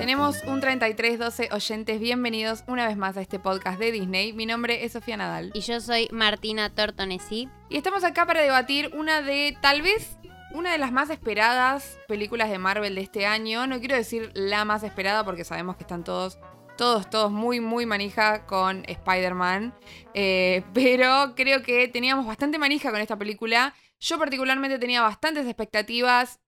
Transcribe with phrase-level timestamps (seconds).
[0.00, 4.32] Tenemos un 3312 oyentes, bienvenidos una vez más a este podcast de Disney.
[4.32, 5.50] Mi nombre es Sofía Nadal.
[5.52, 7.50] Y yo soy Martina Tortonesi.
[7.68, 10.16] Y estamos acá para debatir una de, tal vez,
[10.52, 13.66] una de las más esperadas películas de Marvel de este año.
[13.66, 16.38] No quiero decir la más esperada porque sabemos que están todos,
[16.78, 19.74] todos, todos muy, muy manija con Spider-Man.
[20.14, 23.74] Eh, pero creo que teníamos bastante manija con esta película.
[24.00, 26.39] Yo particularmente tenía bastantes expectativas.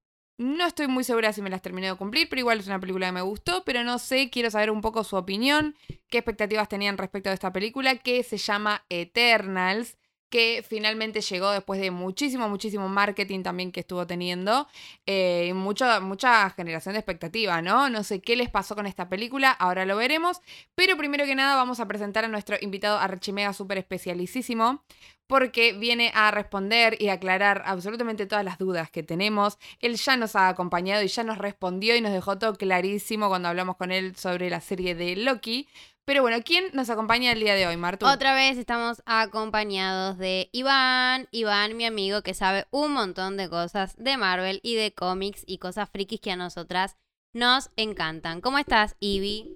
[0.43, 3.07] No estoy muy segura si me las terminé de cumplir, pero igual es una película
[3.07, 5.77] que me gustó, pero no sé, quiero saber un poco su opinión,
[6.11, 9.97] qué expectativas tenían respecto de esta película, que se llama Eternals,
[10.31, 14.67] que finalmente llegó después de muchísimo, muchísimo marketing también que estuvo teniendo,
[15.07, 17.89] eh, y mucha, mucha generación de expectativa, ¿no?
[17.89, 20.41] No sé qué les pasó con esta película, ahora lo veremos,
[20.75, 24.83] pero primero que nada vamos a presentar a nuestro invitado Archimega súper especialicísimo,
[25.33, 29.57] porque viene a responder y aclarar absolutamente todas las dudas que tenemos.
[29.81, 33.49] Él ya nos ha acompañado y ya nos respondió y nos dejó todo clarísimo cuando
[33.49, 35.69] hablamos con él sobre la serie de Loki.
[36.05, 38.05] Pero bueno, ¿quién nos acompaña el día de hoy, Martu?
[38.05, 41.29] Otra vez estamos acompañados de Iván.
[41.31, 45.57] Iván, mi amigo, que sabe un montón de cosas de Marvel y de cómics y
[45.57, 46.99] cosas frikis que a nosotras
[47.33, 48.43] nos encantan.
[48.43, 49.51] ¿Cómo estás, Ivy?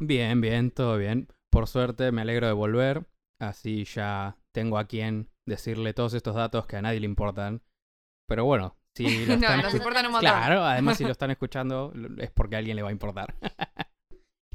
[0.00, 1.28] Bien, bien, todo bien.
[1.50, 3.06] Por suerte me alegro de volver.
[3.38, 7.62] Así ya tengo a quien decirle todos estos datos que a nadie le importan.
[8.28, 10.30] Pero bueno, si lo no, están nos escu- importan un montón.
[10.30, 13.34] Claro, además si lo están escuchando es porque a alguien le va a importar.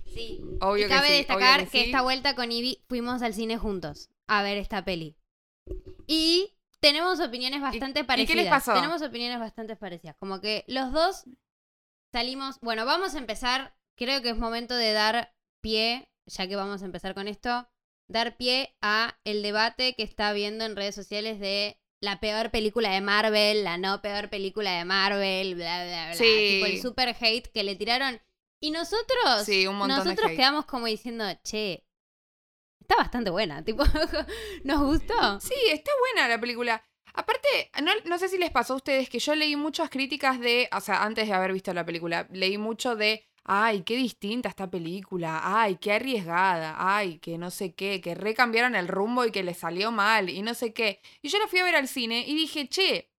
[0.05, 0.41] Sí.
[0.61, 1.85] Obvio y que cabe sí, destacar obvio que, sí.
[1.85, 5.15] esta vuelta con Ivy fuimos al cine juntos a ver esta peli.
[6.07, 8.35] Y tenemos opiniones bastante y qué parecidas.
[8.43, 8.73] les pasó?
[8.73, 10.15] Tenemos opiniones bastante parecidas.
[10.17, 11.25] Como que los dos
[12.11, 12.59] salimos.
[12.61, 13.75] Bueno, vamos a empezar.
[13.95, 17.67] Creo que es momento de dar pie, ya que vamos a empezar con esto,
[18.07, 22.91] dar pie a el debate que está habiendo en redes sociales de la peor película
[22.91, 26.13] de Marvel, la no peor película de Marvel, bla, bla, bla.
[26.15, 26.59] Sí.
[26.61, 28.21] Tipo el super hate que le tiraron.
[28.59, 31.85] Y nosotros, Sí, un nosotros quedamos como diciendo, che,
[32.79, 33.63] está bastante buena.
[33.65, 33.83] Tipo,
[34.63, 35.39] ¿nos gustó?
[35.39, 36.83] Sí, está buena la película.
[37.13, 40.69] Aparte, no, no sé si les pasó a ustedes que yo leí muchas críticas de,
[40.71, 44.69] o sea, antes de haber visto la película, leí mucho de, ay, qué distinta esta
[44.69, 49.43] película, ay, qué arriesgada, ay, que no sé qué, que recambiaron el rumbo y que
[49.43, 51.01] les salió mal y no sé qué.
[51.21, 53.09] Y yo la fui a ver al cine y dije, che,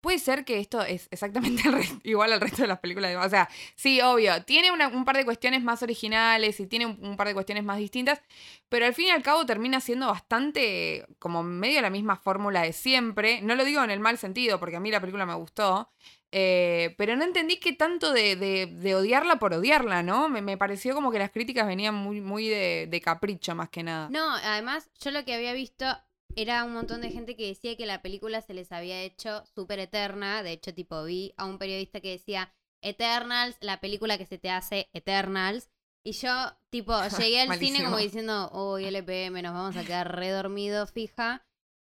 [0.00, 1.62] puede ser que esto es exactamente
[2.04, 3.10] igual al resto de las películas.
[3.10, 6.98] de- O sea, sí, obvio, tiene un par de cuestiones más originales y tiene un,
[7.04, 8.20] un par de cuestiones más distintas,
[8.68, 12.72] pero al fin y al cabo termina siendo bastante como medio la misma fórmula de
[12.72, 13.40] siempre.
[13.42, 15.90] No lo digo en el mal sentido, porque a mí la película me gustó.
[16.36, 20.28] Eh, pero no entendí qué tanto de, de- de odiarla por odiarla, ¿no?
[20.28, 23.84] Me, me pareció como que las críticas venían muy, muy de, de capricho más que
[23.84, 24.08] nada.
[24.10, 25.86] No, además, yo lo que había visto
[26.34, 29.78] era un montón de gente que decía que la película se les había hecho súper
[29.78, 30.42] eterna.
[30.42, 32.52] De hecho, tipo, vi a un periodista que decía
[32.82, 35.70] Eternals, la película que se te hace Eternals.
[36.02, 36.30] Y yo,
[36.70, 41.46] tipo, llegué al cine como diciendo, uy, LPM, nos vamos a quedar redormidos, fija.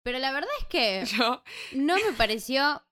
[0.03, 1.43] Pero la verdad es que Yo,
[1.73, 2.83] no me pareció.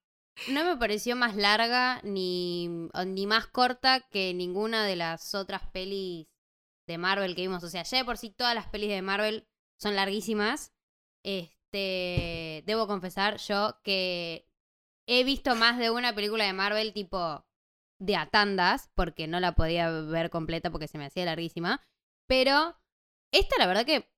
[0.50, 2.68] No me pareció más larga ni,
[3.06, 6.28] ni más corta que ninguna de las otras pelis
[6.88, 7.64] de Marvel que vimos.
[7.64, 9.48] O sea, ya de por sí todas las pelis de Marvel
[9.80, 10.74] son larguísimas.
[11.24, 12.64] Este.
[12.66, 14.48] Debo confesar yo que
[15.08, 17.46] he visto más de una película de Marvel tipo
[18.00, 21.82] de a tandas, porque no la podía ver completa porque se me hacía larguísima.
[22.28, 22.78] Pero
[23.32, 24.15] esta la verdad que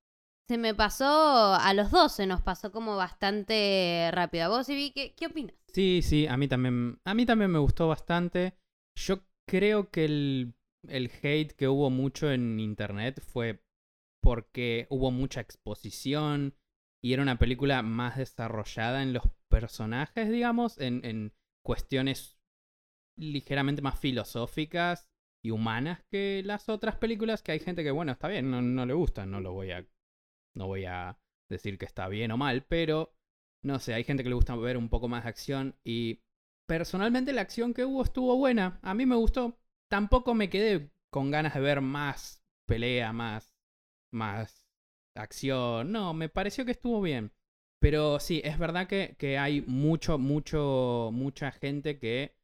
[0.47, 4.45] se me pasó a los dos, se nos pasó como bastante rápido.
[4.45, 5.55] ¿A vos, Ivy, qué, qué opinas?
[5.73, 8.57] Sí, sí, a mí también, a mí también me gustó bastante.
[8.95, 10.53] Yo creo que el,
[10.87, 13.61] el hate que hubo mucho en internet fue
[14.23, 16.55] porque hubo mucha exposición
[17.03, 21.33] y era una película más desarrollada en los personajes, digamos, en, en
[21.63, 22.39] cuestiones
[23.17, 25.09] ligeramente más filosóficas
[25.43, 28.85] y humanas que las otras películas que hay gente que, bueno, está bien, no, no
[28.85, 29.85] le gusta, no lo voy a,
[30.53, 31.17] no voy a
[31.49, 33.13] decir que está bien o mal, pero
[33.63, 36.21] no sé, hay gente que le gusta ver un poco más de acción y
[36.65, 38.79] personalmente la acción que hubo estuvo buena.
[38.83, 39.59] A mí me gustó.
[39.89, 43.55] Tampoco me quedé con ganas de ver más pelea, más,
[44.11, 44.67] más
[45.15, 45.91] acción.
[45.91, 47.31] No, me pareció que estuvo bien.
[47.79, 52.35] Pero sí, es verdad que, que hay mucho, mucho, mucha gente que,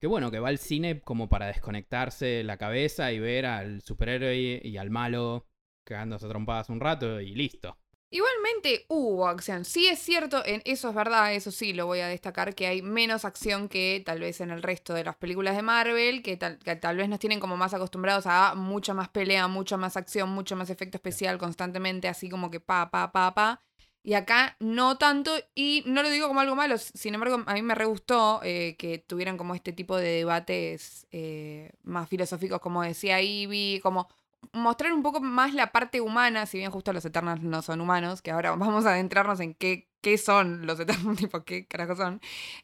[0.00, 4.60] que, bueno, que va al cine como para desconectarse la cabeza y ver al superhéroe
[4.64, 5.46] y al malo
[5.84, 7.76] cagándose a trompadas un rato y listo.
[8.12, 9.64] Igualmente hubo acción.
[9.64, 12.82] Sí es cierto, en eso es verdad, eso sí lo voy a destacar, que hay
[12.82, 16.58] menos acción que tal vez en el resto de las películas de Marvel, que tal,
[16.58, 20.28] que tal vez nos tienen como más acostumbrados a mucha más pelea, mucha más acción,
[20.28, 23.62] mucho más efecto especial constantemente, así como que pa, pa, pa, pa.
[24.02, 27.62] Y acá no tanto, y no lo digo como algo malo, sin embargo, a mí
[27.62, 32.82] me re gustó eh, que tuvieran como este tipo de debates eh, más filosóficos, como
[32.82, 34.08] decía Ivy, como
[34.52, 38.22] mostrar un poco más la parte humana, si bien justo los Eternals no son humanos,
[38.22, 42.20] que ahora vamos a adentrarnos en qué, qué son los Eternals, tipo qué carajo son.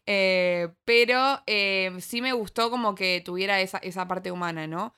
[0.07, 1.43] Eh, pero
[2.01, 4.95] sí me gustó como que tuviera esa, esa parte humana, ¿no?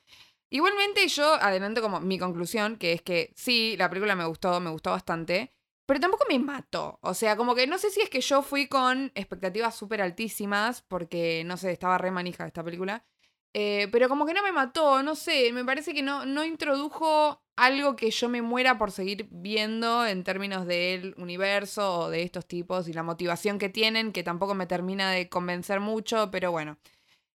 [0.49, 4.69] Igualmente yo adelanto como mi conclusión, que es que sí, la película me gustó, me
[4.69, 5.53] gustó bastante.
[5.85, 6.99] Pero tampoco me mató.
[7.01, 10.81] O sea, como que no sé si es que yo fui con expectativas súper altísimas,
[10.83, 13.05] porque no sé, estaba re manija esta película.
[13.53, 17.41] Eh, pero como que no me mató, no sé, me parece que no, no introdujo
[17.57, 22.47] algo que yo me muera por seguir viendo en términos del universo o de estos
[22.47, 26.77] tipos y la motivación que tienen, que tampoco me termina de convencer mucho, pero bueno.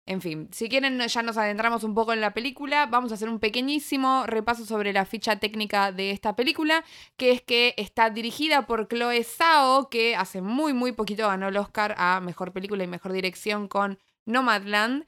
[0.08, 3.30] En fin, si quieren ya nos adentramos un poco en la película, vamos a hacer
[3.30, 6.84] un pequeñísimo repaso sobre la ficha técnica de esta película,
[7.18, 11.58] que es que está dirigida por Chloe Zhao, que hace muy muy poquito ganó el
[11.58, 15.06] Oscar a Mejor Película y Mejor Dirección con Nomadland.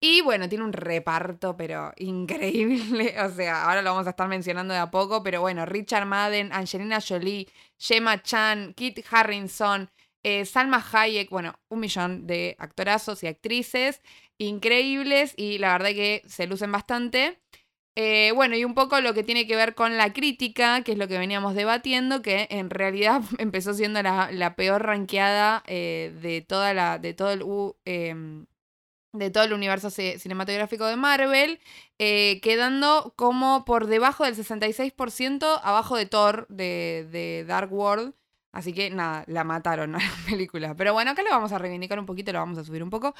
[0.00, 3.14] Y bueno, tiene un reparto, pero increíble.
[3.26, 6.52] O sea, ahora lo vamos a estar mencionando de a poco, pero bueno, Richard Madden,
[6.52, 7.48] Angelina Jolie,
[7.78, 9.90] Gemma Chan, Kit Harrison,
[10.22, 14.02] eh, Salma Hayek, bueno, un millón de actorazos y actrices
[14.38, 17.40] increíbles y la verdad que se lucen bastante.
[17.98, 20.98] Eh, bueno, y un poco lo que tiene que ver con la crítica, que es
[20.98, 26.74] lo que veníamos debatiendo, que en realidad empezó siendo la, peor ranqueada eh, de, toda
[26.74, 27.42] la, de, todo el,
[27.86, 28.46] em,
[29.18, 31.60] de todo el universo cinematográfico de Marvel,
[31.98, 38.14] quedando como por debajo del 66% abajo de Thor de, de Dark World.
[38.56, 40.74] Así que nada, la mataron a la película.
[40.74, 43.14] Pero bueno, acá lo vamos a reivindicar un poquito, lo vamos a subir un poco.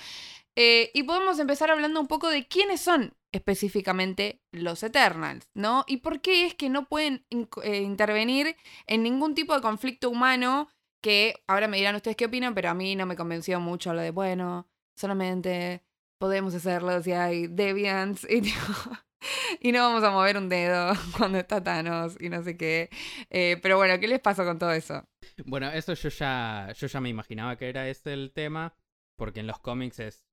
[0.56, 5.84] Eh, y podemos empezar hablando un poco de quiénes son específicamente los Eternals, ¿no?
[5.86, 7.26] Y por qué es que no pueden
[7.62, 8.56] eh, intervenir
[8.86, 10.70] en ningún tipo de conflicto humano
[11.02, 14.00] que ahora me dirán ustedes qué opinan, pero a mí no me convenció mucho lo
[14.00, 14.66] de, bueno,
[14.96, 15.82] solamente
[16.18, 18.26] podemos hacerlo si hay deviants
[19.60, 22.90] y no vamos a mover un dedo cuando está Thanos y no sé qué.
[23.30, 25.06] Eh, pero bueno, ¿qué les pasó con todo eso?
[25.44, 28.74] Bueno, eso yo ya, yo ya me imaginaba que era ese el tema,
[29.16, 30.26] porque en los cómics es,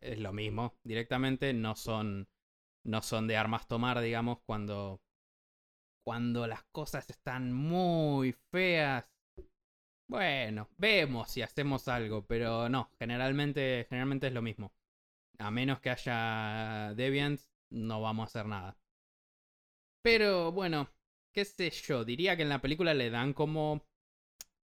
[0.00, 0.74] es lo mismo.
[0.84, 2.28] Directamente no son,
[2.84, 5.00] no son de armas tomar, digamos, cuando,
[6.04, 9.06] cuando las cosas están muy feas.
[10.08, 14.72] Bueno, vemos si hacemos algo, pero no, generalmente, generalmente es lo mismo.
[15.38, 18.76] A menos que haya Deviants, no vamos a hacer nada.
[20.02, 20.90] Pero bueno,
[21.32, 23.86] qué sé yo, diría que en la película le dan como...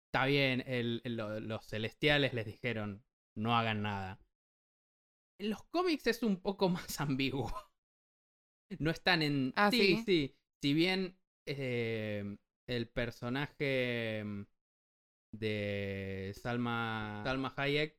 [0.07, 0.63] Está bien,
[1.03, 3.03] los celestiales les dijeron,
[3.35, 4.19] no hagan nada.
[5.39, 7.51] En los cómics es un poco más ambiguo.
[8.79, 9.53] No están en...
[9.55, 10.35] Ah, sí, sí.
[10.61, 11.17] Si bien
[11.47, 14.23] eh, el personaje
[15.33, 17.97] de Salma, Salma Hayek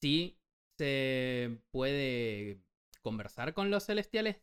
[0.00, 0.41] sí
[0.82, 2.60] se puede
[3.02, 4.42] conversar con los celestiales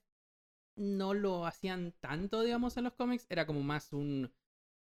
[0.80, 3.28] no lo hacían tanto, digamos, en los cómics.
[3.30, 4.34] Era como más un.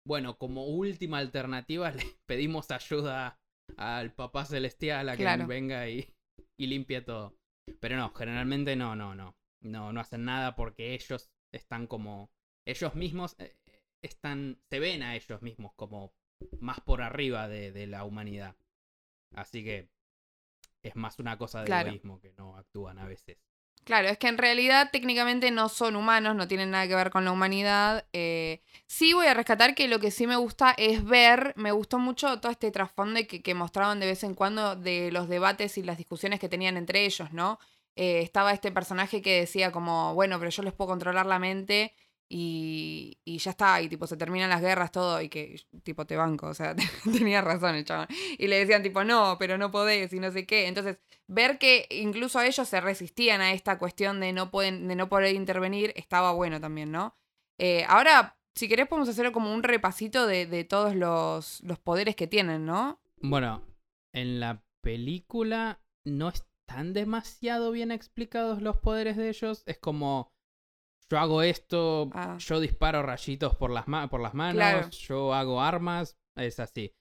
[0.06, 3.40] Bueno, como última alternativa, le pedimos ayuda
[3.76, 6.14] al papá celestial a que venga y,
[6.58, 7.36] y limpie todo.
[7.80, 9.36] Pero no, generalmente no, no, no.
[9.60, 12.30] No, no hacen nada porque ellos están como.
[12.66, 13.56] Ellos mismos eh,
[14.02, 14.60] están.
[14.70, 16.12] Se ven a ellos mismos como
[16.60, 18.56] más por arriba de, de la humanidad.
[19.34, 19.90] Así que
[20.82, 23.38] es más una cosa de egoísmo que no actúan a veces.
[23.84, 27.24] Claro, es que en realidad técnicamente no son humanos, no tienen nada que ver con
[27.24, 28.06] la humanidad.
[28.12, 31.98] Eh, sí voy a rescatar que lo que sí me gusta es ver, me gustó
[31.98, 35.82] mucho todo este trasfondo que, que mostraban de vez en cuando de los debates y
[35.82, 37.58] las discusiones que tenían entre ellos, ¿no?
[37.96, 41.94] Eh, estaba este personaje que decía como, bueno, pero yo les puedo controlar la mente
[42.28, 46.16] y, y, ya está, y tipo se terminan las guerras, todo, y que tipo te
[46.16, 48.08] banco, o sea, tenía razón el chaval.
[48.38, 50.66] Y le decían tipo, no, pero no podés, y no sé qué.
[50.66, 55.08] Entonces, ver que incluso ellos se resistían a esta cuestión de no, pueden, de no
[55.08, 57.16] poder intervenir, estaba bueno también, ¿no?
[57.58, 62.14] Eh, ahora, si querés, podemos hacer como un repasito de, de todos los, los poderes
[62.14, 63.00] que tienen, ¿no?
[63.20, 63.62] Bueno,
[64.12, 69.62] en la película no están demasiado bien explicados los poderes de ellos.
[69.66, 70.32] Es como
[71.10, 72.36] yo hago esto, ah.
[72.38, 76.94] yo disparo rayitos por las, por las manos, yo hago armas, es así.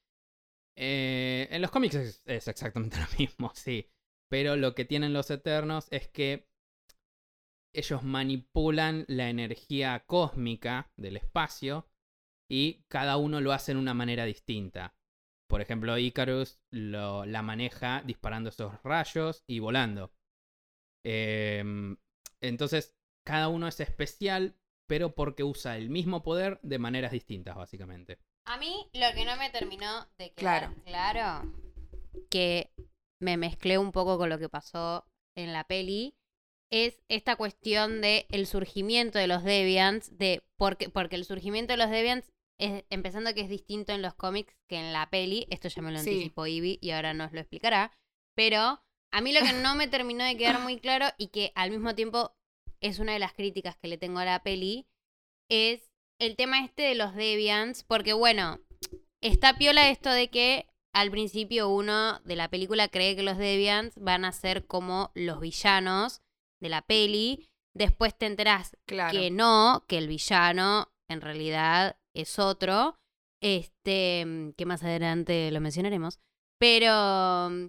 [0.78, 3.90] Eh, en los cómics es, exactamente lo mismo, sí.
[4.30, 6.48] Pero lo que tienen los Eternos es que
[7.74, 11.88] ellos manipulan la energía cósmica del espacio
[12.50, 14.96] y cada uno lo hace de una manera distinta.
[15.50, 20.12] Por ejemplo, Icarus lo, la maneja disparando esos rayos y volando.
[21.06, 21.98] Em,
[22.42, 22.97] entonces,
[23.28, 24.56] cada uno es especial,
[24.88, 28.20] pero porque usa el mismo poder de maneras distintas, básicamente.
[28.46, 30.76] A mí lo que no me terminó de quedar Claro.
[30.86, 31.54] claro,
[32.32, 32.72] que
[33.22, 35.06] me mezclé un poco con lo que pasó
[35.36, 36.16] en la peli,
[36.72, 41.78] es esta cuestión de el surgimiento de los Deviants, de porque, porque el surgimiento de
[41.78, 45.68] los Deviants es, empezando que es distinto en los cómics que en la peli, esto
[45.68, 46.12] ya me lo Sí.
[46.12, 47.92] anticipó Ivy y ahora nos lo explicará,
[48.36, 48.82] pero
[49.12, 51.94] a mí lo que no me terminó de quedar muy claro y que al mismo
[51.94, 52.37] tiempo
[52.82, 54.88] es una de las críticas que le tengo a la peli,
[55.50, 58.60] es el tema este de los Deviants, porque bueno,
[59.22, 63.96] está piola esto de que al principio uno de la película cree que los Deviants
[64.00, 66.22] van a ser como los villanos
[66.60, 69.12] de la peli, después te enterás Claro.
[69.18, 72.98] que no, que el villano en realidad es otro,
[73.42, 76.20] este, mm, que más adelante lo mencionaremos,
[76.60, 77.68] pero mm,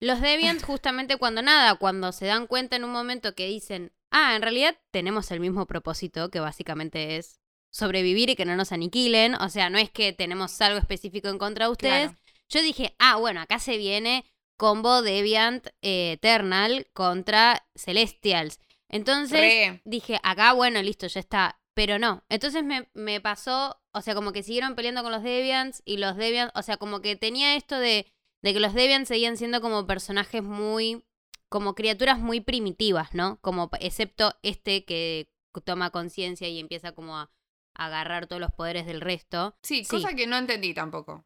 [0.00, 4.34] los Deviants justamente cuando nada, cuando se dan cuenta en un momento que dicen, ah,
[4.36, 9.34] en realidad tenemos el mismo propósito, que básicamente es sobrevivir y que no nos aniquilen,
[9.34, 12.18] o sea, no es que tenemos algo específico en contra de ustedes, Claro.
[12.48, 14.24] yo dije, ah, bueno, acá se viene
[14.56, 18.58] combo Deviant eh, Eternal contra Celestials.
[18.88, 19.82] Entonces Re.
[19.84, 21.60] dije, acá, bueno, listo, ya está.
[21.74, 22.24] Pero no.
[22.28, 26.16] Entonces me, me pasó, o sea, como que siguieron peleando con los Deviants y los
[26.16, 28.12] Deviants, o sea, como que tenía esto de,
[28.42, 31.04] de que los Deviants seguían siendo como personajes muy,
[31.48, 33.38] como criaturas muy primitivas, ¿no?
[33.40, 35.30] Como, excepto este que
[35.64, 37.30] toma conciencia y empieza como a,
[37.74, 39.56] a agarrar todos los poderes del resto.
[39.62, 39.90] Sí, Sí.
[39.90, 41.24] cosa que no entendí tampoco.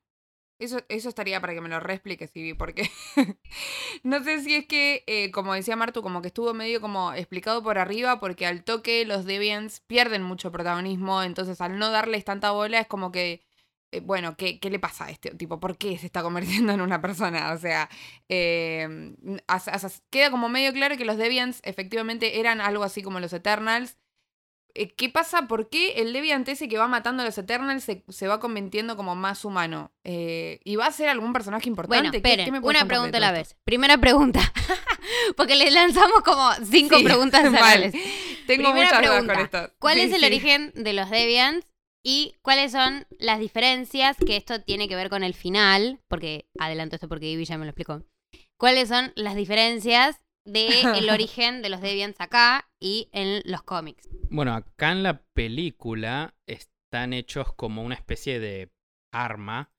[0.58, 2.88] Eso, eso estaría para que me lo reexpliques, Ivy, porque
[4.04, 7.62] no sé si es que, eh, como decía Martu, como que estuvo medio como explicado
[7.62, 12.52] por arriba, porque al toque los Deviants pierden mucho protagonismo, entonces al no darles tanta
[12.52, 13.42] bola es como que,
[14.00, 15.60] bueno, ¿qué, ¿qué le pasa a este tipo?
[15.60, 17.52] ¿Por qué se está convirtiendo en una persona?
[17.52, 17.88] O sea,
[18.28, 19.14] eh,
[19.46, 23.98] as- queda como medio claro que los Deviants efectivamente eran algo así como los Eternals,
[24.74, 25.48] eh, ¿Qué pasa?
[25.48, 28.96] ¿Por qué el Deviant ese que va matando a los Eternals se, se va convirtiendo
[28.96, 29.92] como más humano?
[30.02, 31.98] Eh, ¿Y va a ser algún personaje importante?
[31.98, 33.54] Bueno, ¿Qué- esperen, qué me puedes una pregunta a la vez.
[33.64, 34.40] Primera pregunta.
[35.36, 37.42] Porque le lanzamos como cinco Sí, preguntas.
[38.46, 39.34] Tengo Primera muchas dudas pregunta.
[39.34, 39.74] con esto.
[39.78, 40.26] ¿Cuál Sí, es el sí.
[40.26, 41.66] origen de los Deviants?
[42.04, 46.96] Y cuáles son las diferencias, que esto tiene que ver con el final, porque adelanto
[46.96, 48.04] esto porque Ivy ya me lo explicó.
[48.58, 54.08] ¿Cuáles son las diferencias del origen de los Deviants acá y en los cómics?
[54.30, 58.72] Bueno, acá en la película están hechos como una especie de
[59.12, 59.70] arma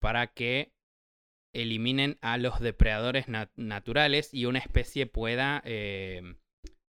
[0.00, 0.72] para que
[1.54, 6.22] eliminen a los depredadores nat- naturales y una especie pueda eh,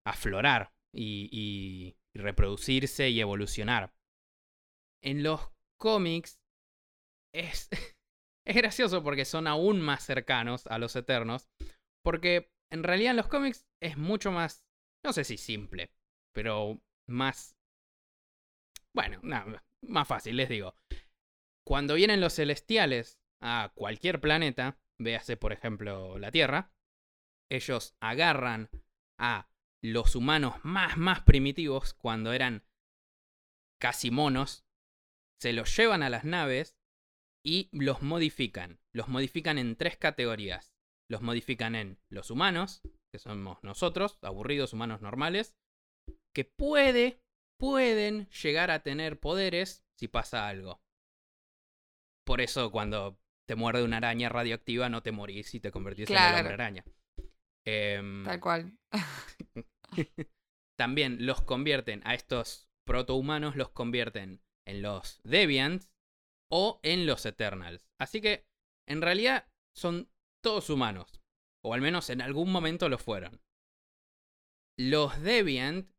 [0.04, 3.92] aflorar y, y reproducirse y evolucionar.
[5.02, 5.40] En los
[5.78, 6.40] cómics
[7.34, 7.68] es,
[8.46, 11.48] es gracioso porque son aún más cercanos a los eternos,
[12.04, 14.64] porque en realidad en los cómics es mucho más,
[15.04, 15.92] no sé si simple,
[16.34, 17.56] pero más...
[18.94, 20.74] Bueno, nada, más fácil, les digo.
[21.66, 26.72] Cuando vienen los celestiales a cualquier planeta, véase por ejemplo la Tierra,
[27.50, 28.70] ellos agarran
[29.18, 29.48] a
[29.82, 32.64] los humanos más, más primitivos, cuando eran
[33.80, 34.66] casi monos,
[35.40, 36.76] se los llevan a las naves
[37.44, 38.80] y los modifican.
[38.92, 40.74] Los modifican en tres categorías.
[41.10, 45.56] Los modifican en los humanos, que somos nosotros, aburridos humanos normales,
[46.34, 47.22] que puede,
[47.58, 50.82] pueden llegar a tener poderes si pasa algo.
[52.26, 53.18] Por eso cuando
[53.48, 56.84] te muerde una araña radioactiva no te morís y te convertís en el hombre araña.
[57.66, 58.78] Em, Tal cual.
[60.78, 65.90] también los convierten a estos protohumanos, los convierten en los Deviants
[66.50, 67.88] o en los Eternals.
[68.00, 68.46] Así que,
[68.88, 70.10] en realidad, son
[70.42, 71.20] todos humanos.
[71.64, 73.40] O al menos en algún momento lo fueron.
[74.78, 75.90] Los Deviant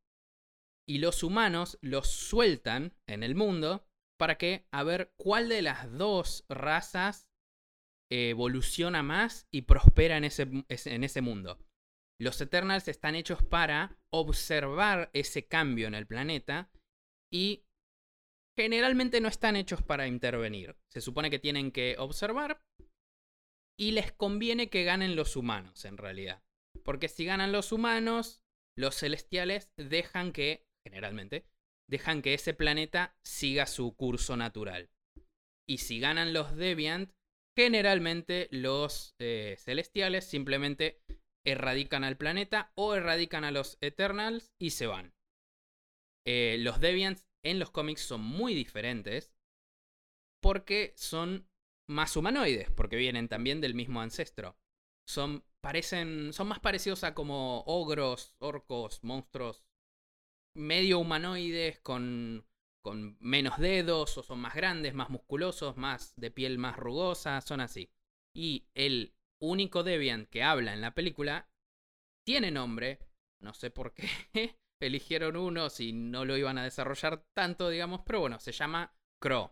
[0.88, 3.86] y los humanos los sueltan en el mundo
[4.18, 7.30] para que a ver cuál de las dos razas
[8.12, 11.60] evoluciona más y prospera en ese, en ese mundo.
[12.20, 16.72] Los Eternals están hechos para observar ese cambio en el planeta
[17.32, 17.66] y
[18.60, 20.76] generalmente no están hechos para intervenir.
[20.90, 22.62] Se supone que tienen que observar
[23.80, 26.44] y les conviene que ganen los humanos en realidad.
[26.84, 28.42] Porque si ganan los humanos,
[28.78, 31.46] los celestiales dejan que, generalmente,
[31.90, 34.90] dejan que ese planeta siga su curso natural.
[35.66, 37.14] Y si ganan los Deviant,
[37.58, 41.00] generalmente los eh, celestiales simplemente
[41.46, 45.14] erradican al planeta o erradican a los Eternals y se van.
[46.28, 49.34] Eh, los Deviants en los cómics son muy diferentes
[50.42, 51.48] porque son
[51.88, 54.58] más humanoides, porque vienen también del mismo ancestro.
[55.08, 59.64] Son, parecen, son más parecidos a como ogros, orcos, monstruos
[60.56, 62.46] medio humanoides con
[62.82, 67.62] con menos dedos, o son más grandes, más musculosos, más de piel más rugosa, son
[67.62, 67.92] así.
[68.34, 71.50] Y el único Deviant que habla en la película
[72.26, 73.00] tiene nombre,
[73.40, 74.08] no sé por qué
[74.88, 79.52] eligieron uno si no lo iban a desarrollar tanto, digamos, pero bueno, se llama Crow,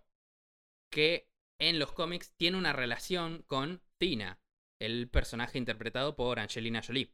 [0.91, 1.29] que
[1.59, 4.39] en los cómics tiene una relación con Tina,
[4.79, 7.13] el personaje interpretado por Angelina Jolie.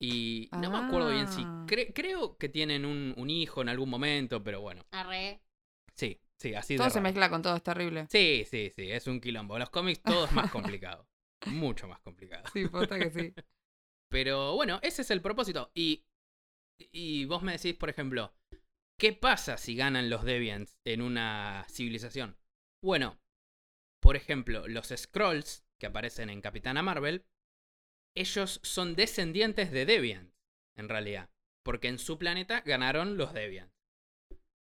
[0.00, 1.42] Y no me acuerdo bien si.
[1.44, 1.64] Ah.
[1.66, 4.84] cre- creo que tienen un, un hijo en algún momento, pero bueno.
[4.92, 5.40] Arre.
[5.94, 8.06] Sí, sí, así Todo de se mezcla con todo, es terrible.
[8.08, 9.58] Sí, sí, sí, es un quilombo.
[9.58, 11.08] Los cómics todo es más complicado.
[11.46, 12.44] Mucho más complicado.
[12.52, 13.34] Sí, posta que sí.
[14.08, 15.70] Pero bueno, ese es el propósito.
[15.74, 16.04] Y,
[16.78, 18.32] y vos me decís, por ejemplo,
[18.98, 22.36] ¿qué pasa si ganan los Deviants en una civilización?
[22.82, 23.18] Bueno,
[24.00, 27.24] por ejemplo, los Scrolls que aparecen en Capitana Marvel,
[28.16, 30.34] ellos son descendientes de Deviants,
[30.76, 31.30] en realidad.
[31.64, 33.74] Porque en su planeta ganaron los Deviants.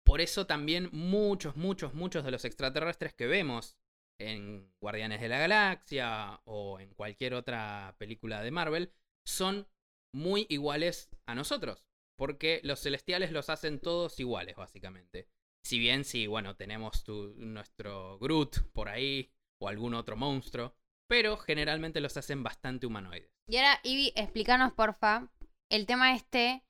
[0.06, 3.78] Por eso también muchos, muchos, muchos de los extraterrestres que vemos
[4.20, 8.94] en Guardianes de la Galaxia o en cualquier otra película de Marvel
[9.26, 9.68] son
[10.14, 11.86] muy iguales a nosotros.
[12.22, 15.28] Porque los celestiales los hacen todos iguales, básicamente.
[15.66, 20.76] Si bien sí, bueno, tenemos tu- nuestro Groot por ahí o algún otro monstruo.
[21.10, 23.32] Pero generalmente los hacen bastante humanoides.
[23.50, 25.32] Y ahora, Ivy, explícanos, porfa,
[25.72, 26.64] el tema este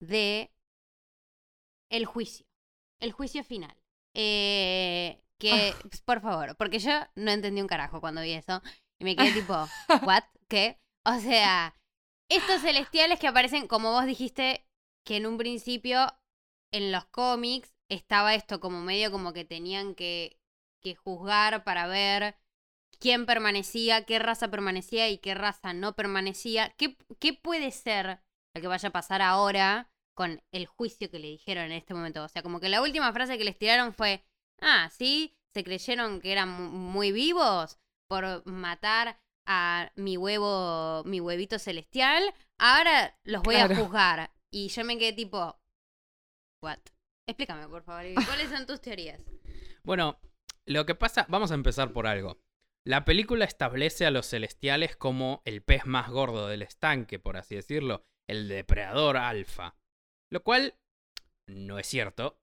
[0.00, 0.50] de
[1.90, 2.46] el juicio.
[2.98, 3.76] El juicio final.
[4.14, 8.62] Eh, que, pues, por favor, porque yo no entendí un carajo cuando vi eso.
[8.98, 9.52] Y me quedé tipo,
[10.06, 10.24] ¿what?
[10.48, 10.78] ¿Qué?
[11.04, 11.74] O sea,
[12.30, 14.66] estos celestiales que aparecen, como vos dijiste,
[15.04, 16.06] que en un principio
[16.72, 20.38] en los cómics estaba esto como medio como que tenían que,
[20.82, 22.36] que juzgar para ver
[22.98, 26.70] quién permanecía, qué raza permanecía y qué raza no permanecía.
[26.76, 28.20] ¿Qué, qué puede ser
[28.54, 32.24] lo que vaya a pasar ahora con el juicio que le dijeron en este momento?
[32.24, 34.24] O sea, como que la última frase que les tiraron fue,
[34.60, 41.20] ah, sí, se creyeron que eran mu- muy vivos por matar a mi huevo, mi
[41.20, 42.22] huevito celestial,
[42.58, 43.74] ahora los voy Claro.
[43.74, 44.30] a juzgar.
[44.54, 45.60] Y yo me quedé tipo,
[46.62, 46.78] what?
[47.28, 49.20] Explícame, por favor, ¿cuáles son tus teorías?
[49.82, 50.18] Bueno,
[50.64, 52.40] lo que pasa, vamos a empezar por algo.
[52.86, 57.56] La película establece a los celestiales como el pez más gordo del estanque, por así
[57.56, 59.76] decirlo, el depredador alfa.
[60.32, 60.78] Lo cual
[61.46, 62.40] no es cierto.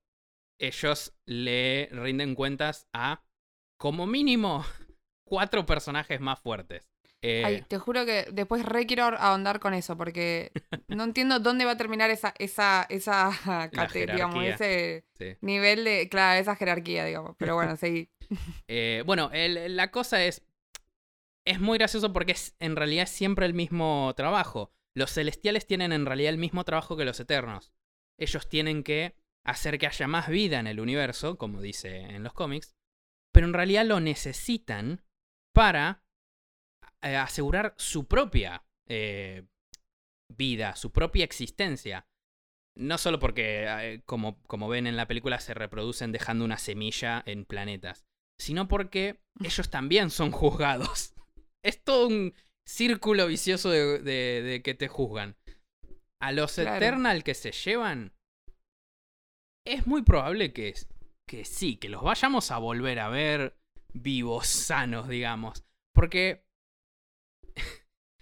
[0.59, 3.23] Ellos le rinden cuentas a,
[3.79, 4.63] como mínimo,
[5.27, 6.91] cuatro personajes más fuertes.
[7.23, 10.51] Eh, Ay, te juro que después re quiero ahondar con eso, porque
[10.87, 13.29] no entiendo dónde va a terminar esa, esa, esa
[13.71, 15.37] cate- digamos, ese sí.
[15.41, 17.35] nivel de, claro, esa jerarquía, digamos.
[17.37, 18.09] Pero bueno, sí.
[18.67, 20.41] Eh, bueno, el- la cosa es.
[21.45, 24.71] Es muy gracioso porque es, en realidad es siempre el mismo trabajo.
[24.95, 27.73] Los celestiales tienen en realidad el mismo trabajo que los eternos.
[28.19, 32.33] Ellos tienen que hacer que haya más vida en el universo, como dice en los
[32.33, 32.75] cómics,
[33.33, 35.01] pero en realidad lo necesitan
[35.53, 36.03] para
[37.03, 39.45] eh, asegurar su propia eh,
[40.35, 42.07] vida, su propia existencia.
[42.77, 47.21] No solo porque, eh, como, como ven en la película, se reproducen dejando una semilla
[47.25, 48.05] en planetas,
[48.39, 51.13] sino porque ellos también son juzgados.
[51.63, 52.33] Es todo un
[52.67, 55.35] círculo vicioso de, de- de que te juzgan.
[56.19, 56.75] A los Claro.
[56.77, 58.13] Eternal que se llevan,
[59.65, 60.73] es muy probable que,
[61.27, 63.57] que sí, que los vayamos a volver a ver
[63.93, 65.63] vivos, sanos, digamos.
[65.93, 66.43] Porque,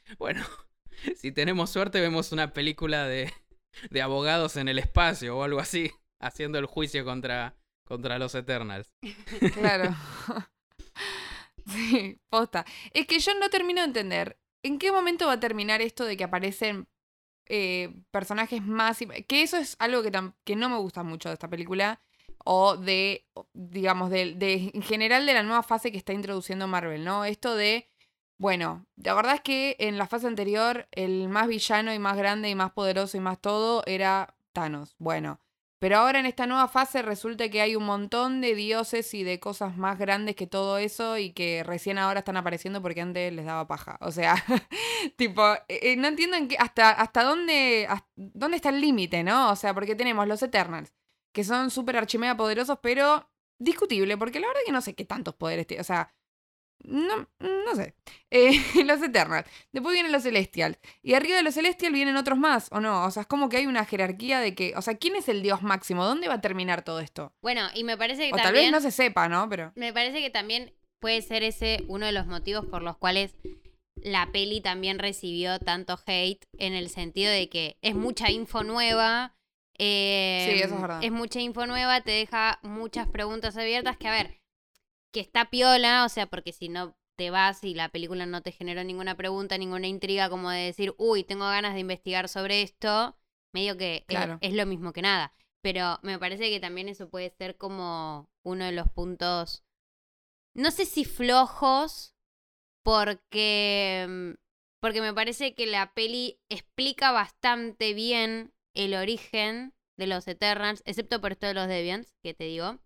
[0.18, 0.46] bueno,
[1.16, 3.32] si tenemos suerte vemos una película de,
[3.90, 8.94] de abogados en el espacio o algo así, haciendo el juicio contra, contra los Eternals.
[9.54, 9.96] Claro.
[11.68, 12.66] sí, posta.
[12.94, 14.40] Es que yo no termino de entender.
[14.64, 16.88] ¿En qué momento va a terminar esto de que aparecen
[17.48, 19.00] eh, personajes más...
[19.28, 20.12] Que eso es algo que,
[20.44, 22.02] que no me gusta mucho de esta película.
[22.44, 27.04] O de, digamos, de, de- en general de la nueva fase que está introduciendo Marvel,
[27.04, 27.24] ¿no?
[27.26, 27.88] Esto de...
[28.40, 32.50] Bueno, la verdad es que en la fase anterior el más villano y más grande
[32.50, 34.96] y más poderoso y más todo era Thanos.
[34.98, 35.42] Bueno,
[35.78, 39.42] pero ahora en esta nueva fase resulta que hay un montón de dioses y de
[39.42, 43.46] cosas más grandes que todo eso y que recién ahora están apareciendo porque antes les
[43.46, 43.98] daba paja.
[44.00, 44.36] O sea,
[45.18, 49.52] tipo, eh, eh, no entiendo hasta, hasta dónde, dónde está el límite, ¿no?
[49.52, 50.94] O sea, porque tenemos los Eternals,
[51.34, 55.36] que son súper archimega poderosos, pero discutible, porque la verdad que no sé qué tantos
[55.36, 55.82] poderes tiene.
[55.82, 56.14] O sea,
[56.84, 57.96] no, no sé.
[58.32, 59.48] Eh, los Eternals.
[59.72, 60.78] Después vienen los Celestials.
[61.02, 63.06] Y arriba de los Celestials vienen otros más, ¿o no?
[63.06, 64.74] O sea, es como que hay una jerarquía de que.
[64.76, 66.06] O sea, ¿quién es el dios máximo?
[66.06, 67.34] ¿Dónde va a terminar todo esto?
[67.42, 68.66] Bueno, y me parece que O tal también...
[68.66, 69.50] vez no se sepa, ¿no?
[69.50, 69.72] Pero.
[69.76, 73.36] Me parece que también puede ser ese uno de los motivos por los cuales
[73.96, 79.34] la peli también recibió tanto hate en el sentido de que es mucha info nueva,
[79.80, 81.04] Eh, Sí, eso es verdad.
[81.04, 84.39] Es mucha info nueva, te deja muchas preguntas abiertas que, a ver,
[85.12, 88.52] que está piola, o sea, porque si no te vas y la película no te
[88.52, 93.18] generó ninguna pregunta, ninguna intriga, como de decir, uy, tengo ganas de investigar sobre esto,
[93.54, 94.38] medio que es- Claro.
[94.42, 95.34] es, lo mismo que nada.
[95.62, 99.64] Pero me parece que también eso puede ser como uno de los puntos,
[100.54, 102.16] no sé si flojos,
[102.84, 104.32] porque, mm,
[104.80, 111.20] porque me parece que la peli explica bastante bien el origen de los Eternals, excepto
[111.20, 112.80] por esto de los Deviants, que te digo,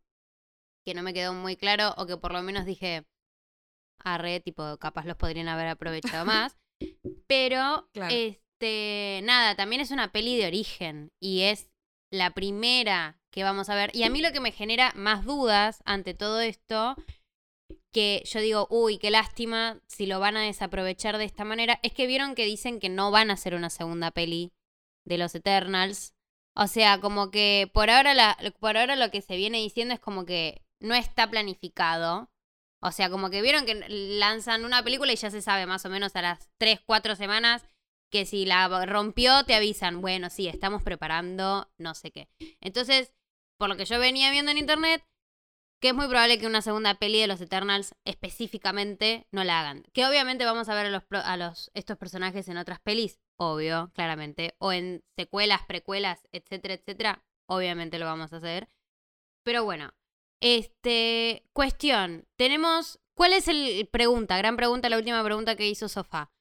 [0.83, 3.05] que no me quedó muy claro, o que por lo menos dije,
[3.99, 6.57] arre, tipo, capaz los podrían haber aprovechado más.
[7.27, 8.13] Pero, Claro.
[8.13, 11.69] este, nada, también es una peli de origen y es
[12.11, 13.91] la primera que vamos a ver.
[13.95, 16.95] Y a mí lo que me genera más dudas ante todo esto,
[17.91, 21.93] que yo digo, uy, qué lástima si lo van a desaprovechar de esta manera, es
[21.93, 24.51] que vieron que dicen que no van a hacer una segunda peli
[25.05, 26.13] de los Eternals.
[26.55, 29.99] O sea, como que por ahora, la, por ahora lo que se viene diciendo es
[29.99, 32.29] como que no está planificado.
[32.79, 35.89] O sea, como que vieron que lanzan una película y ya se sabe más o
[35.89, 37.65] menos a las 3, 4 semanas
[38.11, 42.29] que si la rompió te avisan, bueno, sí, estamos preparando no sé qué.
[42.61, 43.13] Entonces,
[43.57, 45.03] por lo que yo venía viendo en internet,
[45.81, 49.83] que es muy probable que una segunda peli de los Eternals específicamente no la hagan.
[49.93, 53.91] Que obviamente vamos a ver a los, a los estos personajes en otras pelis, obvio,
[53.93, 58.69] claramente, o en secuelas, precuelas, etcétera, etcétera, obviamente lo vamos a hacer.
[59.43, 59.93] Pero bueno,
[60.43, 66.31] este, cuestión, tenemos, ¿cuál es el, pregunta, gran pregunta, la última pregunta que hizo Sofá?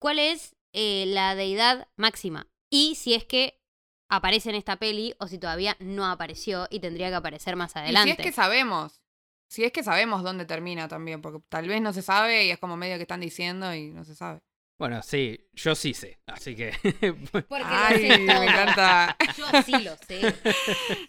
[0.00, 2.48] ¿Cuál es eh, la deidad máxima?
[2.70, 3.60] Y si es que
[4.08, 7.80] aparece en esta peli o si todavía no apareció y tendría que aparecer más Y
[7.80, 8.14] adelante.
[8.14, 9.02] si es que sabemos.
[9.46, 12.58] Si es que sabemos dónde termina también, porque tal vez no se sabe y es
[12.58, 14.40] como medio que están diciendo y no se sabe.
[14.76, 16.72] Bueno, sí, yo sí sé, así que...
[17.32, 18.42] Porque lo Ay, me todo.
[18.42, 19.16] encanta.
[19.36, 20.20] Yo sí lo sé.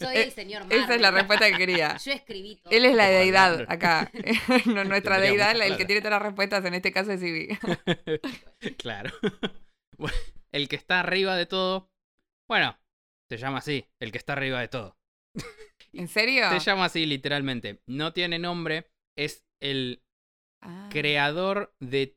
[0.00, 0.82] Soy el señor Marvel.
[0.84, 1.96] Esa es la respuesta que quería.
[1.96, 2.72] Yo escribí todo.
[2.72, 4.10] Él es la deidad acá.
[4.66, 7.58] No, nuestra deidad, el que tiene todas las respuestas en este caso es Ivy.
[8.78, 9.10] claro.
[9.98, 10.16] Bueno,
[10.52, 11.90] el que está arriba de todo,
[12.48, 12.78] bueno,
[13.28, 14.96] se llama así, el que está arriba de todo.
[15.92, 16.48] ¿En serio?
[16.50, 17.80] Se llama así literalmente.
[17.86, 20.02] No tiene nombre, es el
[20.62, 20.88] Ah.
[20.90, 22.16] creador de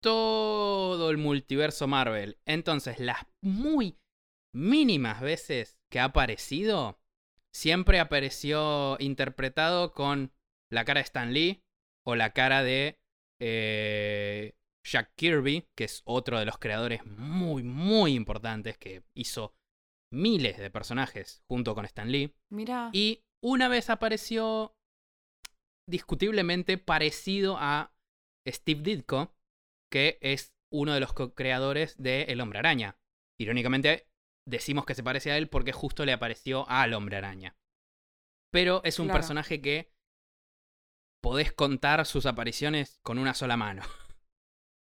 [0.00, 2.38] todo el multiverso Marvel.
[2.46, 3.98] Entonces, las muy
[4.54, 6.98] mínimas veces que ha aparecido,
[7.54, 10.32] siempre apareció interpretado con
[10.70, 11.62] la cara de Stan Lee
[12.06, 12.98] o la cara de
[13.40, 19.54] eh, Jack Kirby, que es otro de los creadores muy, muy importantes que hizo
[20.12, 22.34] miles de personajes junto con Stan Lee.
[22.50, 22.90] Mira.
[22.92, 24.74] Y una vez apareció
[25.88, 27.92] discutiblemente parecido a
[28.46, 29.34] Steve Ditko,
[29.90, 32.96] que es uno de los co-creadores de El Hombre Araña.
[33.38, 34.08] Irónicamente,
[34.46, 37.56] decimos que se parece a él porque justo le apareció al Hombre Araña.
[38.52, 39.18] Pero es un Claro.
[39.18, 39.92] personaje que
[41.22, 43.82] podés contar sus apariciones con una sola mano.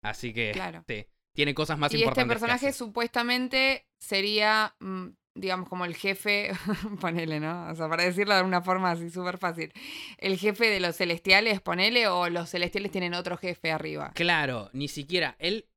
[0.04, 0.84] Así que Claro.
[0.86, 2.26] sí, tiene cosas más y este importantes.
[2.26, 2.74] que personaje hacer.
[2.74, 6.50] supuestamente sería, mm, digamos, como el jefe,
[7.00, 7.68] ponele, ¿no?
[7.70, 9.72] O sea, para decirlo de una forma así súper fácil.
[10.18, 14.12] El jefe de los celestiales, ponele, o los celestiales tienen otro jefe arriba.
[14.14, 15.36] Claro, ni siquiera.
[15.38, 15.68] Él.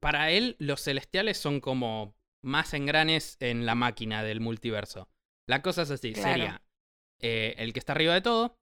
[0.00, 5.08] Para él, los celestiales son como más engranes en la máquina del multiverso.
[5.48, 6.28] La cosa es así: Claro.
[6.30, 6.62] sería
[7.20, 8.58] eh, el que está arriba de todo.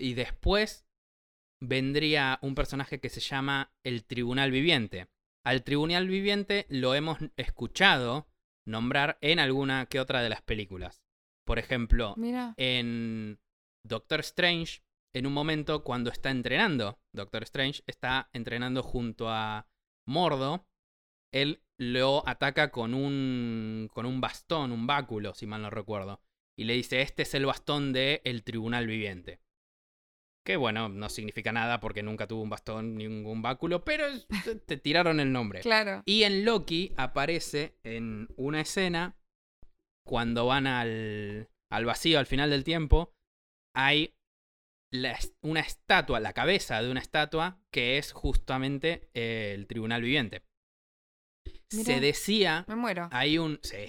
[0.00, 0.86] Y después
[1.60, 5.08] vendría un personaje que se llama el Tribunal Viviente.
[5.44, 8.28] Al Tribunal Viviente lo hemos escuchado
[8.68, 11.02] nombrar en alguna que otra de las películas.
[11.44, 12.54] Por ejemplo, Mira.
[12.56, 13.40] en
[13.82, 14.82] Doctor Strange,
[15.14, 19.66] en un momento cuando está entrenando, Doctor Strange está entrenando junto a
[20.06, 20.66] Mordo,
[21.32, 26.20] él lo ataca con un, con un bastón, un báculo, si mal no recuerdo,
[26.56, 29.40] y le dice, este es el bastón del el Tribunal Viviente.
[30.48, 34.06] Que bueno, no significa nada porque nunca tuvo un bastón ni ningún báculo, pero
[34.64, 35.60] te- tiraron el nombre.
[35.60, 36.02] Claro.
[36.06, 39.18] Y en Loki aparece en una escena
[40.06, 43.12] cuando van al, al vacío al final del tiempo.
[43.76, 44.14] Hay
[44.90, 50.44] la una estatua, la cabeza de una estatua que es justamente eh, el tribunal viviente.
[51.68, 53.10] Se decía, Me muero.
[53.12, 53.84] hay un, sí,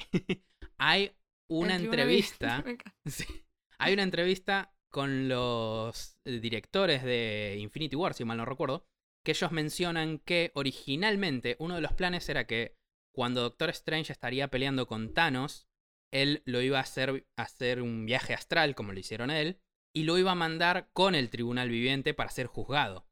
[0.78, 1.14] hay
[1.48, 2.66] una entrevista,
[3.06, 3.46] sí,
[3.78, 8.86] hay una entrevista con los directores de Infinity War, si mal no recuerdo,
[9.24, 12.78] que ellos mencionan que originalmente uno de los planes era que
[13.14, 15.68] cuando Doctor Strange estaría peleando con Thanos,
[16.12, 19.60] él lo iba a hacer hacer un viaje astral, como lo hicieron a él,
[19.94, 23.06] y lo iba a mandar con el tribunal viviente para ser juzgado.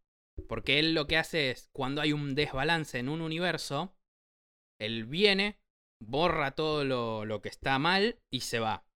[0.47, 3.95] Porque él lo que hace es, cuando hay un desbalance en un universo,
[4.79, 5.59] él viene,
[5.99, 8.86] borra todo lo, lo que está mal y se va.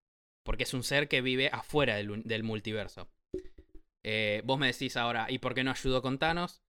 [0.46, 3.10] Porque es un ser que vive afuera del, multiverso.
[4.04, 6.62] Eh, vos me decís ahora, ¿y por qué no ayudó con Thanos?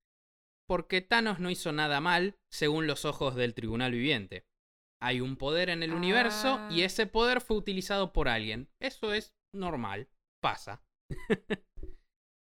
[0.68, 4.46] Porque Thanos no hizo nada mal según los ojos del tribunal viviente.
[5.02, 6.86] Hay un poder en el universo y Ah.
[6.86, 8.68] ese poder fue utilizado por alguien.
[8.80, 10.08] Eso es normal,
[10.40, 10.84] pasa.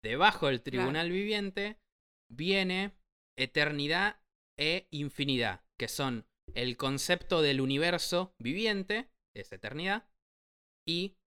[0.03, 1.79] Debajo del tribunal viviente
[2.29, 2.93] viene
[3.37, 4.21] eternidad
[4.59, 10.07] e infinidad, que son el concepto del universo viviente, es eternidad,
[10.87, 11.17] y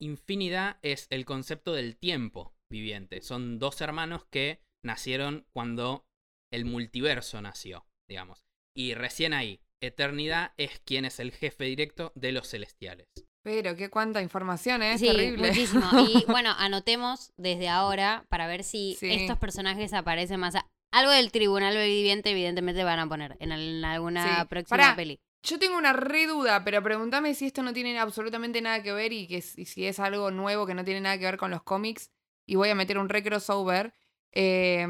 [0.00, 3.22] infinidad es el concepto del tiempo viviente.
[3.22, 6.04] Son dos hermanos que nacieron cuando
[6.52, 8.40] el multiverso nació, digamos.
[8.76, 13.06] Y recién ahí, eternidad es quien es el jefe directo de los celestiales.
[13.42, 14.92] Pero qué cuánta información, ¿eh?
[14.94, 15.48] es sí, terrible.
[15.48, 15.88] muchísimo.
[16.08, 19.10] Y bueno, anotemos desde ahora para ver si Sí.
[19.10, 20.54] estos personajes aparecen más.
[20.54, 24.46] a- Algo del tribunal viviente, evidentemente, van a poner en, al- en alguna Sí.
[24.48, 24.96] próxima Pará.
[24.96, 25.18] peli.
[25.42, 29.12] Yo tengo una re duda, pero pregúntame si esto no tiene absolutamente nada que ver
[29.12, 31.62] y que y si es algo nuevo que no tiene nada que ver con los
[31.62, 32.10] cómics.
[32.46, 33.94] Y voy a meter un re crossover.
[34.32, 34.86] Eh,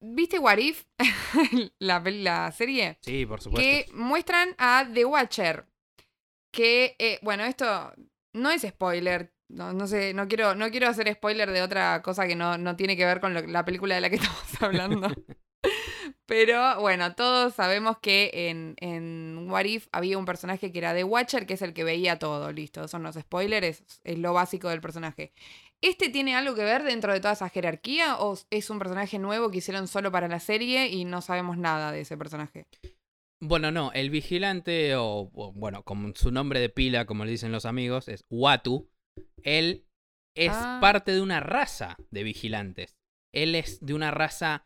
[0.00, 0.84] ¿Viste What If?
[1.78, 2.98] la, la serie.
[3.00, 5.66] Sí, por Que muestran a The Watcher.
[6.52, 7.92] Que, eh, bueno, esto
[8.32, 9.32] no es spoiler.
[9.48, 12.74] No, no sé, no quiero, no quiero hacer spoiler de otra cosa que no, no
[12.76, 15.08] tiene que ver con lo- la película de la que estamos hablando.
[16.26, 21.04] Pero bueno, todos sabemos que en, en What If había un personaje que era The
[21.04, 22.88] Watcher, que es el que veía todo, listo.
[22.88, 25.32] Son los spoilers, es, lo básico del personaje.
[25.82, 29.50] ¿Este tiene algo que ver dentro de toda esa jerarquía o es un personaje nuevo
[29.50, 32.66] que hicieron solo para la serie y no sabemos nada de ese personaje?
[33.40, 37.50] Bueno, no, el vigilante, o, o, bueno, como su nombre de pila, como le dicen
[37.50, 38.88] los amigos, es Watu.
[39.42, 39.84] Él
[40.36, 40.78] es Ah.
[40.80, 42.96] parte de una raza de vigilantes.
[43.34, 44.64] Él es de una raza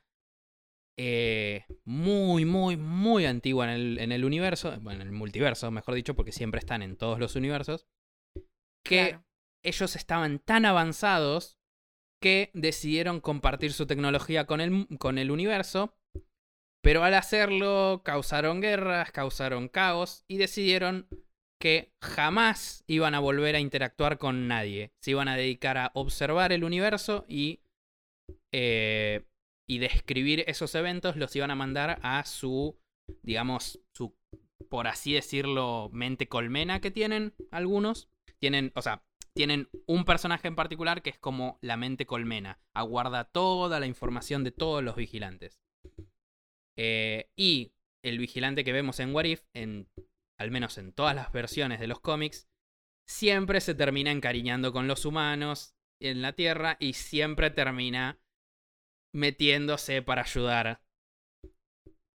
[0.98, 5.94] eh, muy, muy, muy antigua en el, en el universo, bueno, en el multiverso, mejor
[5.94, 7.86] dicho, porque siempre están en todos los universos.
[8.84, 9.24] Que Claro.
[9.64, 11.58] ellos estaban tan avanzados
[12.22, 15.94] que decidieron compartir su tecnología con el, con el universo,
[16.82, 21.08] pero al hacerlo causaron guerras, causaron caos y decidieron
[21.60, 24.92] que jamás iban a volver a interactuar con nadie.
[25.00, 27.60] Se iban a dedicar a observar el universo y,
[28.52, 29.24] eh,
[29.66, 32.78] y describir esos eventos, los iban a mandar a su,
[33.22, 34.16] digamos, su,
[34.68, 38.08] por así decirlo, mente colmena que tienen algunos.
[38.38, 39.02] Tienen, o sea,
[39.34, 42.58] tienen un personaje en particular que es como la mente colmena.
[42.74, 45.60] Aguarda toda la información de todos los vigilantes.
[46.76, 49.88] Eh, y el vigilante que vemos en What If, en,
[50.38, 52.48] al menos en todas las versiones de los cómics,
[53.06, 58.18] siempre se termina encariñando con los humanos en la Tierra y siempre termina
[59.16, 60.80] metiéndose para ayudar.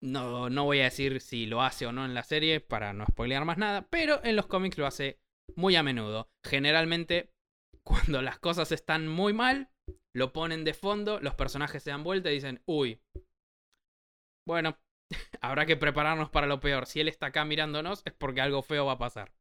[0.02, 3.06] No, no voy a decir si lo hace o no en la serie para no
[3.06, 5.18] spoilear más nada, pero en los cómics lo hace
[5.56, 6.30] muy a menudo.
[6.44, 7.32] Generalmente,
[7.84, 9.70] cuando las cosas están muy mal,
[10.14, 13.00] lo ponen de fondo, los personajes se dan vuelta y dicen, uy,
[14.46, 14.78] bueno,
[15.40, 16.86] habrá que prepararnos para lo peor.
[16.86, 19.32] Si él está acá mirándonos es porque algo feo va a pasar.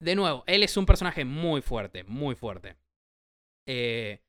[0.00, 2.76] De nuevo, él es un personaje muy fuerte, muy fuerte.
[3.68, 4.20] Eh,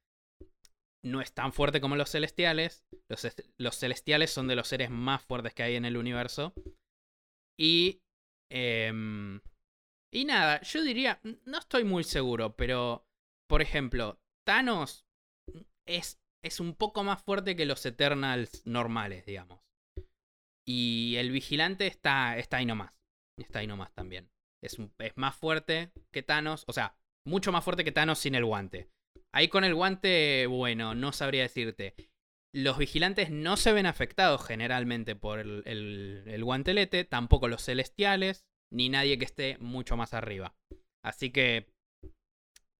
[1.04, 2.86] no es tan fuerte como los celestiales.
[3.10, 6.54] Los, est- los celestiales son de los seres más fuertes que hay en el universo.
[7.60, 8.02] Y...
[8.52, 9.42] em,
[10.14, 13.08] y nada, yo diría, no estoy muy seguro, pero,
[13.50, 15.08] por ejemplo, Thanos
[15.88, 19.62] es, es un poco más fuerte que los Eternals normales, digamos.
[20.68, 22.94] Y el vigilante está, está ahí nomás.
[23.40, 24.30] Está ahí nomás también.
[24.64, 28.46] Es, es más fuerte que Thanos, o sea, mucho más fuerte que Thanos sin el
[28.46, 28.90] guante.
[29.34, 31.96] Ahí con el guante, bueno, no sabría decirte.
[32.54, 38.46] Los vigilantes no se ven afectados generalmente por el, el- el guantelete, tampoco los celestiales,
[38.72, 40.56] ni nadie que esté mucho más arriba.
[41.04, 41.68] Así que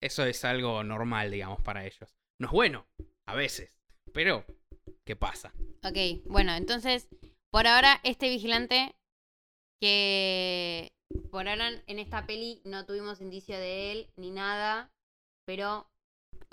[0.02, 2.16] eso es algo normal, digamos, para ellos.
[2.40, 2.86] No es bueno,
[3.26, 3.80] a veces,
[4.14, 4.46] pero
[5.06, 5.54] ¿qué pasa?
[5.84, 7.08] Ok, bueno, entonces,
[7.52, 8.96] por ahora, este vigilante
[9.82, 10.92] que
[11.32, 14.92] por ahora en esta peli no tuvimos indicio de él ni nada,
[15.46, 15.88] pero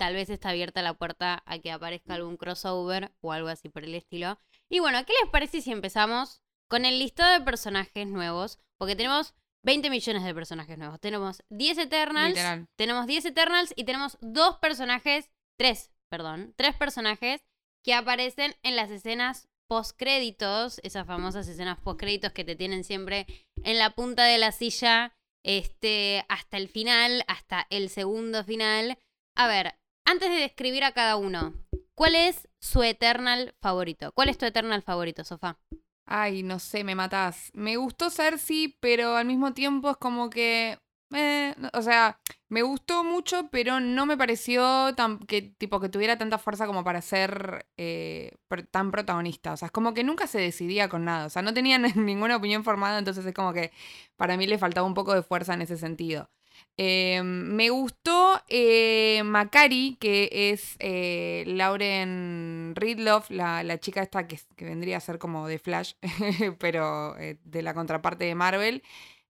[0.01, 3.83] tal vez está abierta la puerta a que aparezca algún crossover o algo así por
[3.83, 4.39] el estilo.
[4.67, 8.57] Y bueno, ¿qué les parece si empezamos con el listado de personajes nuevos?
[8.79, 10.99] Porque tenemos 20 millones de personajes nuevos.
[10.99, 12.67] Tenemos 10 Eternals, Literal.
[12.75, 17.45] tenemos 10 Eternals y tenemos dos personajes, tres, perdón, tres personajes
[17.83, 23.27] que aparecen en las escenas postcréditos, esas famosas escenas postcréditos que te tienen siempre
[23.63, 28.97] en la punta de la silla, este, hasta el final, hasta el segundo final.
[29.35, 29.75] A ver,
[30.11, 31.53] antes de describir a cada uno,
[31.95, 34.11] ¿cuál es su Eternal favorito?
[34.11, 35.57] ¿Cuál es tu Eternal favorito, Sofá?
[36.05, 37.49] Ay, no sé, me matás.
[37.53, 40.77] Me gustó Cersei, pero al mismo tiempo es como que.
[41.13, 42.19] eh, o sea,
[42.49, 46.83] me gustó mucho, pero no me pareció tan, que, tipo, que tuviera tanta fuerza como
[46.83, 48.35] para ser eh,
[48.71, 49.53] tan protagonista.
[49.53, 51.27] O sea, es como que nunca se decidía con nada.
[51.27, 53.71] O sea, no tenía ninguna opinión formada, entonces es como que
[54.17, 56.29] para mí le faltaba un poco de fuerza en ese sentido.
[56.77, 64.39] Eh, me gustó eh, Macari, que es eh, Lauren Ridloff, la, la chica esta que,
[64.55, 65.93] que vendría a ser como de Flash,
[66.59, 68.83] pero eh, de la contraparte de Marvel,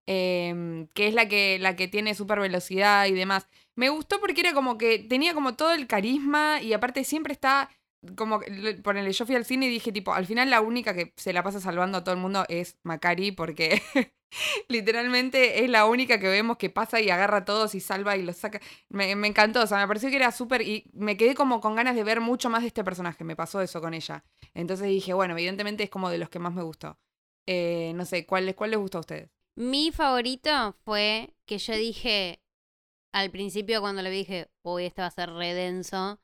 [0.06, 3.48] que es la que, la que tiene super velocidad y demás.
[3.76, 7.70] Me gustó porque era como que tenía como todo el carisma y aparte siempre está
[8.16, 8.42] como,
[8.84, 11.44] ponele, yo fui al cine y dije tipo, al final la única que se la
[11.44, 13.82] pasa salvando a todo el mundo es Macari porque
[14.68, 18.24] literalmente es la única que vemos que pasa y agarra a todos y salva y
[18.24, 18.60] los saca.
[18.90, 21.76] Me, me encantó, o sea, me pareció que era súper y me quedé como con
[21.76, 24.24] ganas de ver mucho más de este personaje, me pasó eso con ella.
[24.54, 26.98] Entonces dije, bueno, evidentemente es como de los que más me gustó.
[27.48, 29.30] Eh, no sé, ¿cuál, ¿cuál les gustó a ustedes?
[29.56, 32.42] Mi favorito fue que yo dije
[33.12, 36.22] al principio cuando le dije, uy, este va a ser re denso,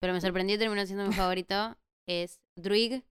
[0.00, 3.02] pero me sorprendió y terminó siendo mi favorito, es Druig,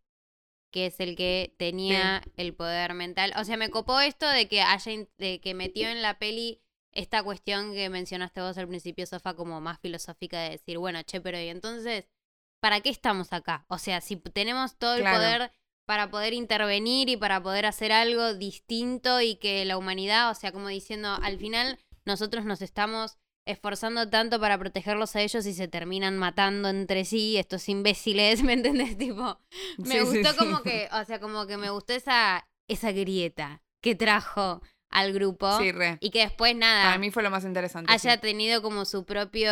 [0.71, 3.33] que es el que tenía el poder mental.
[3.37, 7.21] O sea, me copó esto de que haya de que metió en la peli esta
[7.23, 11.39] cuestión que mencionaste vos al principio, Sofa, como más filosófica de decir, bueno, che, pero
[11.39, 12.07] y entonces,
[12.59, 13.65] ¿para qué estamos acá?
[13.67, 15.51] O sea, si tenemos todo el poder
[15.85, 20.51] para poder intervenir y para poder hacer algo distinto y que la humanidad, o sea,
[20.51, 25.67] como diciendo, al final nosotros nos estamos esforzando tanto para protegerlos a ellos y se
[25.67, 28.97] terminan matando entre sí, estos imbéciles, ¿me entendés?
[28.97, 29.39] Tipo,
[29.77, 30.37] me Sí, gustó sí.
[30.37, 35.59] como que, o sea, como que me gustó esa, esa grieta que trajo al grupo
[35.59, 35.97] re.
[35.99, 37.91] y que después nada Para mí fue lo más interesante.
[37.91, 39.51] haya tenido como su propio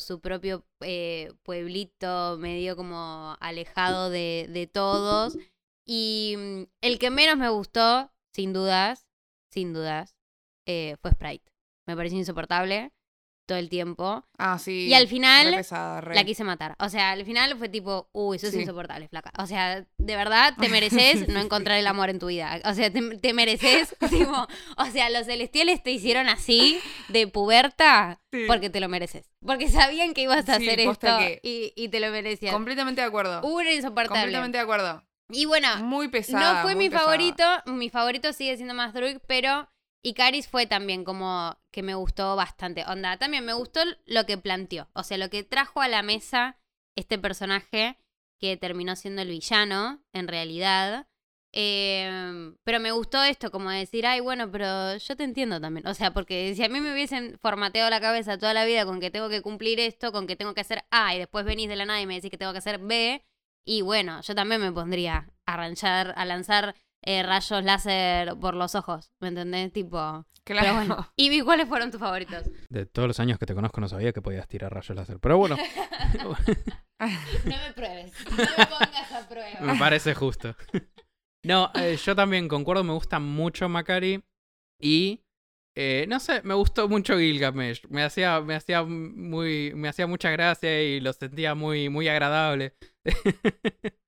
[0.00, 5.36] su propio eh, pueblito medio como alejado de, de todos
[5.84, 9.06] y mm, el que menos me gustó sin dudas
[9.50, 10.16] sin dudas
[10.66, 11.52] eh, fue Sprite
[11.86, 12.90] me pareció insoportable
[13.50, 14.86] todo el tiempo Ah, sí.
[14.86, 16.14] y al re final pesada, re.
[16.14, 16.76] la quise matar.
[16.78, 18.60] O sea, al final fue tipo, uy, eso es Sí.
[18.60, 19.32] insoportable, flaca.
[19.38, 22.60] O sea, de verdad te mereces no encontrar el amor en tu vida.
[22.64, 28.20] O sea, te, te mereces, tipo, o sea, los celestiales te hicieron así, de puberta,
[28.32, 28.44] Sí.
[28.46, 29.28] porque te lo mereces.
[29.44, 31.08] Porque sabían que ibas a Sí, hacer esto
[31.42, 32.52] y, y te lo merecías.
[32.52, 33.40] Completamente de acuerdo.
[33.42, 34.20] Uno insoportable.
[34.20, 35.02] Completamente de acuerdo.
[35.32, 36.54] Y bueno, Muy pesada.
[36.54, 37.04] no fue mi pesada.
[37.06, 39.68] favorito, mi favorito sigue siendo más Druid, pero
[40.02, 42.84] Icaris fue también como que me gustó bastante.
[42.86, 46.58] Onda, también me gustó lo que planteó, o sea, lo que trajo a la mesa
[46.96, 47.98] este personaje
[48.38, 51.06] que terminó siendo el villano, en realidad.
[51.52, 55.86] Eh, pero me gustó esto, como decir, ay, bueno, pero yo te entiendo también.
[55.86, 59.00] O sea, porque si a mí me hubiesen formateado la cabeza toda la vida con
[59.00, 61.76] que tengo que cumplir esto, con que tengo que hacer A y después venís de
[61.76, 63.22] la nada y me decís que tengo que hacer B,
[63.64, 68.74] y bueno, yo también me pondría a arranchar, a lanzar eh, rayos láser por los
[68.74, 69.72] ojos, ¿me entendés?
[69.72, 70.26] Tipo.
[70.44, 70.62] Claro.
[70.62, 71.12] Pero bueno.
[71.16, 72.50] ¿Y cuáles fueron tus favoritos?
[72.68, 75.18] De todos los años que te conozco no sabía que podías tirar rayos láser.
[75.20, 75.56] Pero bueno,
[76.24, 76.36] No
[77.44, 78.12] me pruebes.
[78.30, 79.78] No me pongas a me prueba.
[79.78, 80.54] parece justo.
[81.44, 84.22] No, eh, yo también concuerdo, me gusta mucho Macari.
[84.80, 85.22] Y
[85.76, 87.86] eh, no sé, me gustó mucho Gilgamesh.
[87.88, 89.72] Me hacía, me hacía muy.
[89.74, 92.74] Me hacía mucha gracia y lo sentía muy, muy agradable.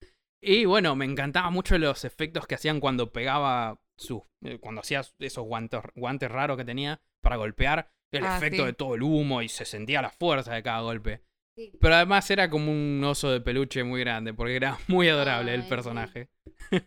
[0.42, 4.22] y bueno, me encantaban mucho los efectos que hacían cuando pegaba sus.
[4.44, 7.92] eh, cuando hacía esos guantes, guantes raros que tenía para golpear.
[8.12, 8.66] El Ah, efecto sí.
[8.66, 11.22] de todo el humo y se sentía la fuerza de cada golpe.
[11.56, 11.72] Sí.
[11.80, 15.58] Pero además era como un oso de peluche muy grande, porque era muy adorable Ay,
[15.60, 16.28] el personaje.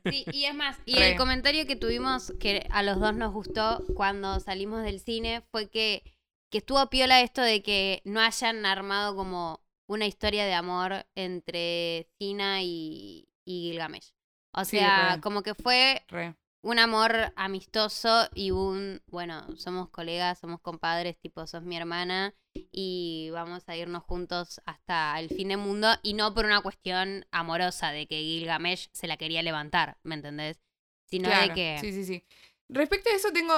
[0.10, 3.84] Sí, y es más, y el comentario que tuvimos que a los dos nos gustó
[3.96, 6.04] cuando salimos del cine fue que,
[6.52, 12.10] que estuvo piola esto de que no hayan armado como una historia de amor entre
[12.18, 14.13] Tina y, y Gilgamesh.
[14.51, 16.36] O sea, como que fue Re.
[16.62, 22.34] un amor amistoso y un, bueno, somos colegas, somos compadres, tipo, sos mi hermana
[22.71, 27.25] y vamos a irnos juntos hasta el fin del mundo y no por una cuestión
[27.31, 30.62] amorosa de que Gilgamesh se la quería levantar, ¿me entendés?
[31.05, 31.77] Sino de que...
[31.81, 32.23] Sí, sí, sí.
[32.69, 33.53] Respecto a eso tengo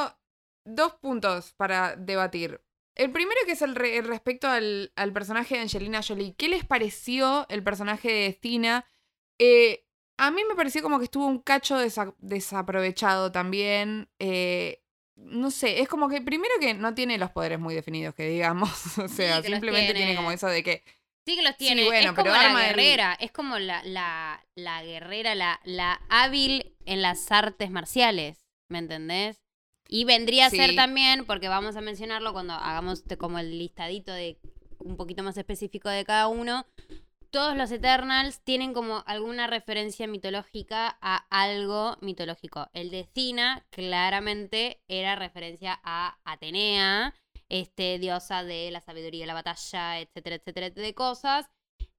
[0.66, 2.60] dos puntos para debatir.
[2.96, 6.34] El primero que es el, re- el respecto al, al personaje de Angelina Jolie.
[6.36, 8.84] ¿Qué les pareció el personaje de Tina?
[9.40, 9.84] Eh,
[10.18, 14.10] a mí me pareció como que estuvo un cacho desa- desaprovechado también.
[14.20, 14.82] Eh,
[15.16, 18.70] no sé, es como que primero que no tiene los poderes muy definidos, que digamos.
[18.98, 20.00] O sea, simplemente tiene.
[20.12, 20.16] tiene.
[20.16, 20.84] como eso de que...
[21.26, 21.84] Sí que los Sí, tiene.
[21.86, 25.60] bueno, es como pero la arma el- guerrera, es como la, la, la guerrera, la,
[25.66, 28.38] la hábil en las artes marciales,
[28.70, 29.42] ¿me entendés?
[29.90, 34.40] Y vendría a ser también, porque vamos a mencionarlo cuando hagamos como el listadito de
[34.80, 36.66] un poquito más específico de cada uno,
[37.32, 42.68] todos los Eternals tienen como alguna referencia mitológica a algo mitológico.
[42.74, 47.14] El de Cina claramente era referencia a Atenea,
[47.50, 51.50] este, diosa de la sabiduría la batalla, etcétera, etcétera, de cosas.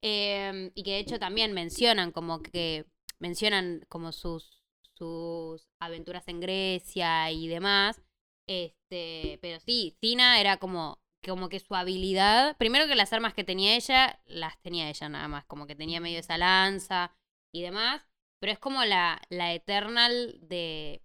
[0.02, 2.86] Em, y que de hecho también mencionan como que
[3.18, 4.62] mencionan como sus,
[4.94, 8.00] sus aventuras en Grecia y demás.
[8.46, 13.44] Este, pero sí, Cina era como como que su habilidad, primero que las armas que
[13.44, 17.12] tenía ella, las tenía ella nada más, como que tenía medio esa lanza
[17.52, 18.06] y demás,
[18.40, 21.02] pero es como la, la Eternal de,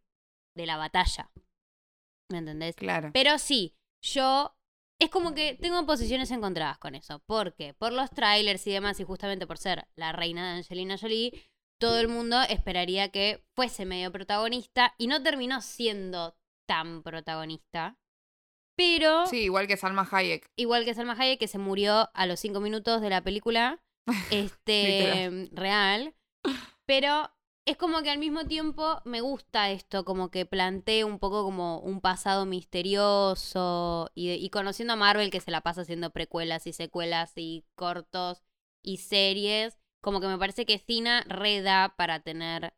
[0.56, 1.32] de la batalla.
[2.32, 2.76] ¿Me entendés?
[2.76, 3.12] Claro.
[3.14, 4.56] Pero sí, yo
[5.00, 7.20] es como que tengo posiciones encontradas con eso.
[7.26, 11.34] porque Por los trailers y demás, y justamente por ser la reina de Angelina Jolie,
[11.80, 16.38] todo el mundo esperaría que fuese medio protagonista y no terminó siendo
[16.68, 17.98] tan protagonista.
[18.76, 19.28] Pero.
[19.28, 20.52] Sí, igual que Salma Hayek.
[20.56, 23.82] Igual que Salma Hayek, que se murió a los cinco minutos de la película.
[24.32, 25.50] este.
[25.52, 26.16] real.
[26.86, 27.32] Pero
[27.66, 31.80] es como que al mismo tiempo me gusta esto, como que plantee un poco como
[31.80, 34.12] un pasado misterioso.
[34.16, 38.44] Y, y conociendo a Marvel que se la pasa haciendo precuelas y secuelas y cortos
[38.82, 39.78] y series.
[40.02, 42.74] Como que me parece que Cina reda para tener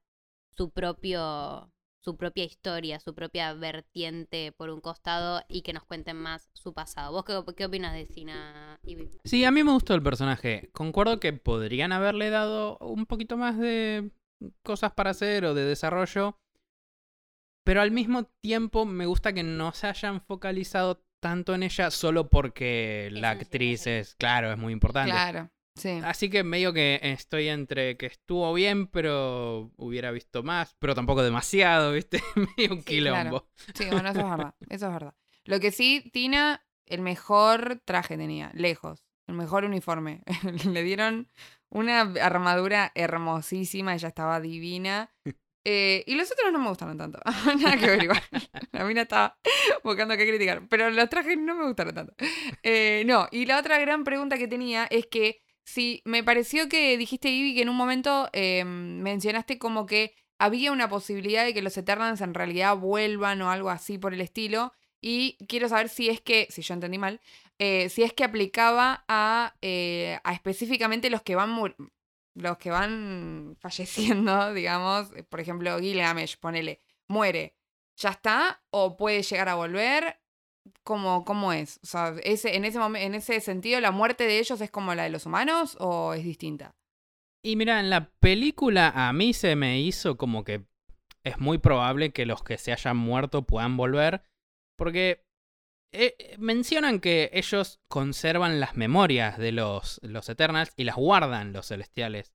[0.56, 1.72] su propio
[2.06, 6.72] su propia historia, su propia vertiente por un costado y que nos cuenten más su
[6.72, 7.12] pasado.
[7.12, 7.26] ¿Vos
[7.56, 10.70] qué, opinas de Sina y Sí, a mí me gustó el personaje.
[10.72, 14.12] Concuerdo que podrían haberle dado un poquito más de
[14.62, 16.38] cosas para hacer o de desarrollo.
[17.64, 22.30] Pero al mismo tiempo me gusta que no se hayan focalizado tanto en ella solo
[22.30, 25.10] porque la actriz es, claro, es muy importante.
[25.10, 25.50] Claro.
[26.04, 31.22] Así que medio que estoy entre que estuvo bien, pero hubiera visto más, pero tampoco
[31.22, 32.22] demasiado, ¿viste?
[32.58, 33.50] medio un quilombo.
[33.74, 34.56] Sí, bueno, eso es verdad.
[34.70, 35.14] Eso es verdad.
[35.44, 39.04] Lo que sí, Tina, el mejor traje tenía, lejos.
[39.28, 40.24] El mejor uniforme.
[40.66, 41.28] Le dieron
[41.70, 45.12] una armadura hermosísima, ella estaba divina.
[45.68, 47.20] Eh, y los otros no me gustaron tanto.
[47.60, 48.22] Nada que ver igual.
[48.72, 49.38] La mina estaba
[49.84, 50.68] buscando qué criticar.
[50.70, 52.14] Pero los trajes no me gustaron tanto.
[52.64, 56.96] Eh, no, y la otra gran pregunta que tenía es que Sí, me pareció que
[56.98, 61.64] dijiste, Ivy, que en un momento em, mencionaste como que había una posibilidad de que
[61.64, 64.74] los Eternals en realidad vuelvan o algo así por el estilo.
[65.02, 67.20] Y quiero saber si es que, si yo entendí mal,
[67.60, 71.76] eh, si es que aplicaba a, eh, a específicamente los que van
[72.36, 75.10] los que van falleciendo, digamos.
[75.30, 77.56] Por ejemplo, Gilgamesh, ponele, muere.
[77.98, 78.62] ¿Ya está?
[78.72, 80.20] ¿O puede llegar a volver?
[80.84, 81.80] ¿Cómo, cómo es?
[81.84, 85.04] O sea, ese, en, ese en ese sentido, ¿la muerte de ellos es como la
[85.04, 86.76] de los humanos o es distinta?
[87.44, 90.66] Y mira, en la película a mí se me hizo como que
[91.24, 94.24] es muy probable que los que se hayan muerto puedan volver,
[94.78, 95.26] porque
[95.92, 101.68] eh, mencionan que ellos conservan las memorias de los, los Eternals y las guardan los
[101.68, 102.34] Celestiales.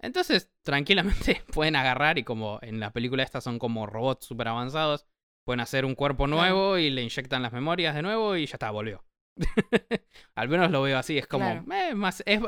[0.00, 5.06] Entonces, tranquilamente pueden agarrar y como en la película estas son como robots super avanzados,
[5.46, 8.72] Pueden hacer un cuerpo nuevo y le inyectan las memorias de nuevo y ya está,
[8.72, 9.04] volvió.
[10.34, 12.40] Al menos lo veo así, es como, eh, más, es,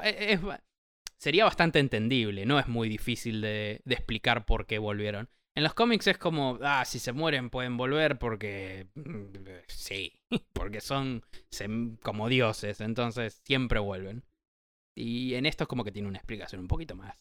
[1.16, 5.28] sería bastante entendible, no es muy difícil de, explicar por qué volvieron.
[5.54, 8.88] En los cómics es como, ah, si se mueren pueden volver porque...
[8.96, 9.26] Mm,
[9.68, 10.20] sí,
[10.52, 11.22] porque son
[12.02, 14.24] como dioses, entonces siempre vuelven.
[14.96, 17.16] Y en esto es como que tiene una explicación un poquito más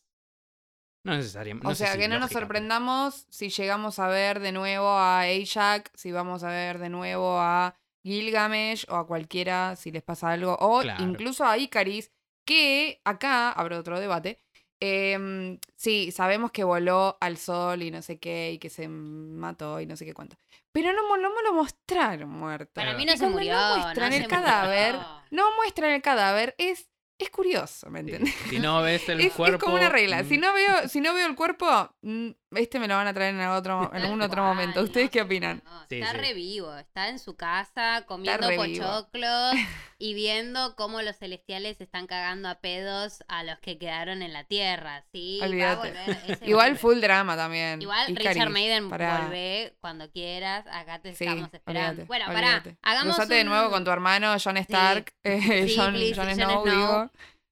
[1.08, 1.68] no necesariamente.
[1.68, 6.12] o sea, que no nos sorprendamos si llegamos a ver de nuevo a Ajax, si
[6.12, 10.84] vamos a ver de nuevo a Gilgamesh o a cualquiera si les pasa algo, o
[11.00, 12.12] incluso a Icaris,
[12.46, 14.42] que acá habrá otro debate.
[14.82, 19.80] Em, sí, sabemos que voló al sol y no sé qué, y que se mató
[19.80, 20.36] y no sé qué cuánto.
[20.74, 22.74] Pero no, no me lo mostraron muerto.
[22.74, 23.54] Para mí no se murió.
[23.54, 24.96] No muestran el cadáver.
[25.32, 26.54] No muestran el cadáver.
[26.58, 26.90] Es
[27.20, 28.34] es curioso, ¿me entiendes?
[28.50, 29.58] Si no ves el cuerpo.
[29.58, 30.24] Es como una regla.
[30.24, 30.42] Si mm.
[30.42, 33.42] no veo, si no veo el cuerpo, mm, este me lo van a traer en
[33.48, 34.82] otro, en algún otro momento.
[34.82, 35.64] ¿Ustedes qué opinan?
[35.90, 39.54] está re vivo, está en su casa comiendo pochoclos
[40.00, 44.44] y viendo cómo los celestiales están cagando a pedos a los que quedaron en la
[44.44, 45.40] tierra, ¿sí?
[46.46, 47.82] Igual full drama también.
[47.82, 52.06] Igual Richard Maiden vuelve cuando quieras, acá te estamos esperando.
[52.06, 55.96] bueno, pará, hagamos de nuevo con tu hermano John Stark, eh, John,
[56.34, 57.07] Snow.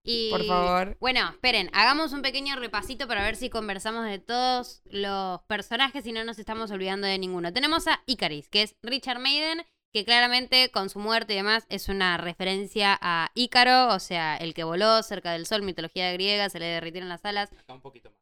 [0.05, 0.97] Y, Por favor.
[0.99, 6.11] Bueno, esperen, hagamos un pequeño repasito para ver si conversamos de todos los personajes y
[6.11, 7.51] no nos estamos olvidando de ninguno.
[7.51, 11.89] Tenemos a Icaris, que es Richard Maiden, que claramente con su muerte y demás es
[11.89, 16.59] una referencia a Ícaro, o sea, el que voló cerca del sol, mitología griega, se
[16.59, 17.49] le derritieron las alas.
[17.57, 18.19] Acá un poquito más.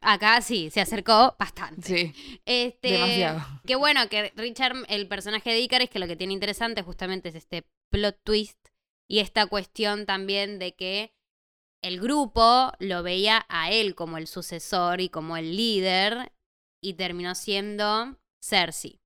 [0.00, 1.82] Acá sí, se acercó bastante.
[1.82, 2.40] Sí.
[2.46, 3.40] Este, demasiado.
[3.64, 7.36] Qué bueno que Richard, el personaje de Icaris, que lo que tiene interesante justamente es
[7.36, 8.61] este plot twist
[9.08, 11.14] y esta cuestión también de que
[11.82, 16.32] el grupo lo veía a él como el sucesor y como el líder
[16.80, 19.00] y terminó siendo Cersei.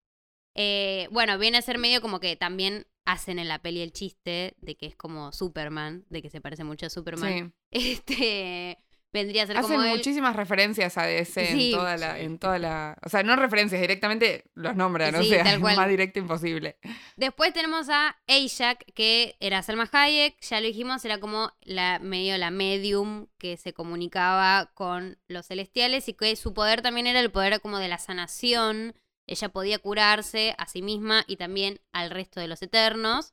[0.54, 4.56] Eh, bueno, viene a ser medio como que también hacen en la peli el chiste
[4.58, 7.54] de que es como Superman, de que se parece mucho a Superman.
[7.70, 7.70] Sí.
[7.92, 8.78] Este
[9.16, 9.90] vendría a ser Hacen como él.
[9.96, 11.72] muchísimas referencias a DC Sí.
[11.72, 12.96] en toda la, en toda la.
[13.04, 16.76] O sea, no referencias, directamente los nombran, o Sí, sea, tal es más directo imposible.
[17.16, 22.36] Después tenemos a Ajax, que era Selma Hayek, ya lo dijimos, era como la medio
[22.38, 27.30] la medium que se comunicaba con los celestiales y que su poder también era el
[27.30, 28.94] poder como de la sanación.
[29.26, 33.32] Ella podía curarse a sí misma y también al resto de los eternos.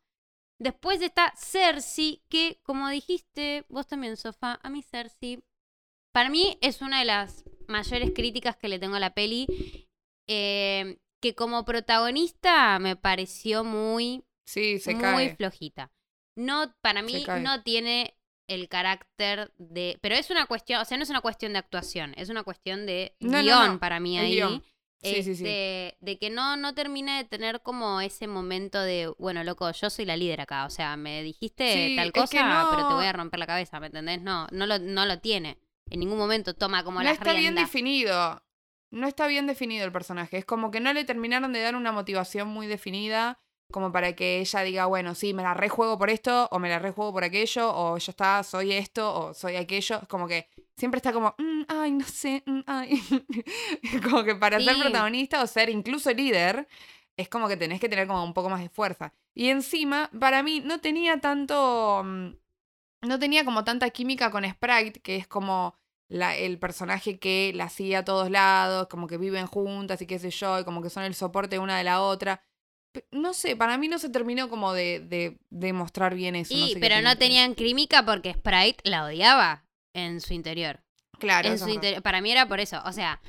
[0.59, 5.43] Después está Cersei, que como dijiste vos también, Sofa, a mí Cersei,
[6.13, 9.47] para mí es una de las mayores críticas que le tengo a la peli.
[10.27, 15.35] eh, que como protagonista me pareció muy, Sí, se muy cae.
[15.37, 15.91] flojita.
[16.35, 18.17] No, para mí no tiene
[18.49, 19.97] el carácter de.
[20.01, 22.85] Pero es una cuestión, o sea, no es una cuestión de actuación, es una cuestión
[22.85, 24.35] de No, guion no, para mí ahí.
[24.35, 24.63] guion.
[25.01, 25.45] Sí, sí, sí.
[25.45, 29.89] Este, De que no, no termine de tener como ese momento de, bueno, loco, yo
[29.89, 30.65] soy la líder acá.
[30.65, 34.21] O sea, me dijiste tal cosa, pero te voy a romper la cabeza, ¿me entendés?
[34.21, 35.57] No, no lo, no lo tiene.
[35.89, 38.43] En ningún momento toma como no está bien definido.
[38.91, 40.37] No está bien definido el personaje.
[40.37, 43.39] Es como que no le terminaron de dar una motivación muy definida.
[43.71, 46.77] Como para que ella diga, bueno, sí, me la rejuego por esto, o me la
[46.77, 49.99] rejuego por aquello, o ya está, soy esto, o soy aquello.
[50.03, 53.01] Es como que siempre está como, "Mm, ay, no sé, mm, ay.
[54.03, 56.67] como que para ser protagonista o ser incluso líder,
[57.17, 59.13] es como que tenés que tener como un poco más de fuerza.
[59.33, 62.03] Y encima, para mí, no tenía tanto.
[63.03, 65.75] No tenía como tanta química con Sprite, que es como
[66.09, 70.19] la, el personaje que la sigue a todos lados, como que viven juntas y qué
[70.19, 72.41] sé yo, y como que son el soporte una de la otra.
[73.11, 76.53] No sé, para mí no se terminó como de, de, de mostrar bien eso.
[76.55, 80.83] no Y, sé qué pero no tenían química porque Sprite la odiaba en su interior.
[81.19, 82.03] Claro, en su interior.
[82.03, 82.81] Para mí era por eso.
[82.85, 83.19] O sea,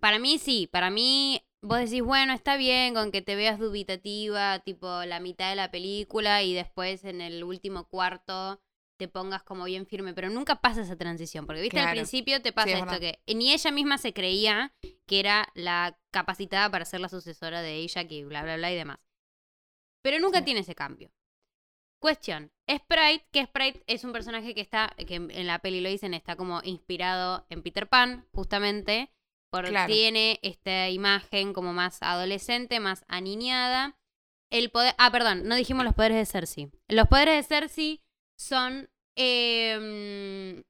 [0.00, 0.68] para mí sí.
[0.70, 5.48] Para mí, vos decís, bueno, está bien con que te veas dubitativa, tipo la mitad
[5.48, 8.60] de la película y después en el último cuarto
[9.00, 10.12] te pongas como bien firme.
[10.14, 11.46] Pero nunca pasa esa transición.
[11.46, 14.72] Porque, viste, al principio te pasa es esto que ni ella misma se creía
[15.06, 18.76] que era la capacitada para ser la sucesora de ella, que bla, bla, bla y
[18.76, 18.98] demás.
[20.02, 20.44] Pero nunca Sí.
[20.44, 21.10] tiene ese cambio.
[22.00, 22.50] Cuestión.
[22.70, 26.14] Sprite, que Sprite es un personaje que está, que en en la peli lo dicen,
[26.14, 29.10] está como inspirado en Peter Pan, justamente.
[29.50, 29.92] Porque Claro.
[29.92, 33.96] tiene esta imagen como más adolescente, más aniñada.
[34.50, 34.94] El poder.
[34.98, 36.70] Ah, perdón, no dijimos los poderes de Cersei.
[36.88, 38.00] Los poderes de Cersei
[38.40, 38.88] son.
[39.16, 40.62] em,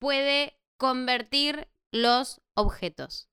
[0.00, 3.28] puede convertir los objetos.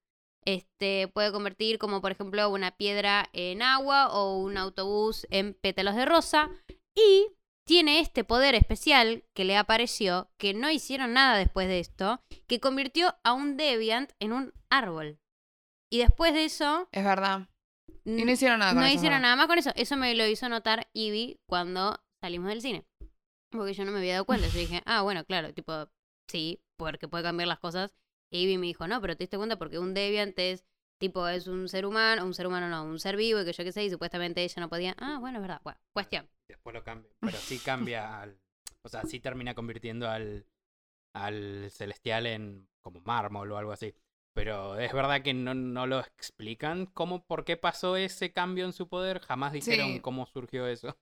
[0.45, 5.95] Este, puede convertir como por ejemplo una piedra en agua o un autobús en pétalos
[5.95, 6.49] de rosa.
[6.95, 7.27] Y
[7.65, 12.59] tiene este poder especial que le apareció, que no hicieron nada después de esto, que
[12.59, 15.19] convirtió a un Deviant en un árbol.
[15.91, 17.47] Y después de eso, Es verdad.
[18.05, 19.71] Y no hicieron nada con no eso, hicieron nada más con eso.
[19.75, 22.85] Eso me lo hizo notar Ivy cuando salimos del cine.
[23.51, 24.47] Porque yo no me había dado cuenta.
[24.47, 25.89] Yo dije, ah, bueno, claro, tipo,
[26.29, 27.95] sí, porque puede cambiar las cosas.
[28.31, 30.65] Y Ivy me dijo, no, pero te diste cuenta porque un Deviant es,
[30.99, 33.63] tipo, es un ser humano, un ser humano no, un ser vivo y que yo
[33.63, 34.95] qué sé, y supuestamente ella no podía.
[34.99, 35.61] Ah, bueno, es verdad.
[35.63, 36.29] Bueno, cuestión.
[36.47, 37.09] Después lo cambia.
[37.19, 38.39] Pero sí cambia al.
[38.83, 40.45] O sea, sí termina convirtiendo al.
[41.15, 42.67] al celestial en.
[42.81, 43.93] como mármol o algo así.
[44.35, 48.73] Pero es verdad que no, no lo explican cómo, por qué pasó ese cambio en
[48.73, 49.19] su poder.
[49.21, 49.99] Jamás dijeron Sí.
[50.01, 50.97] cómo surgió eso.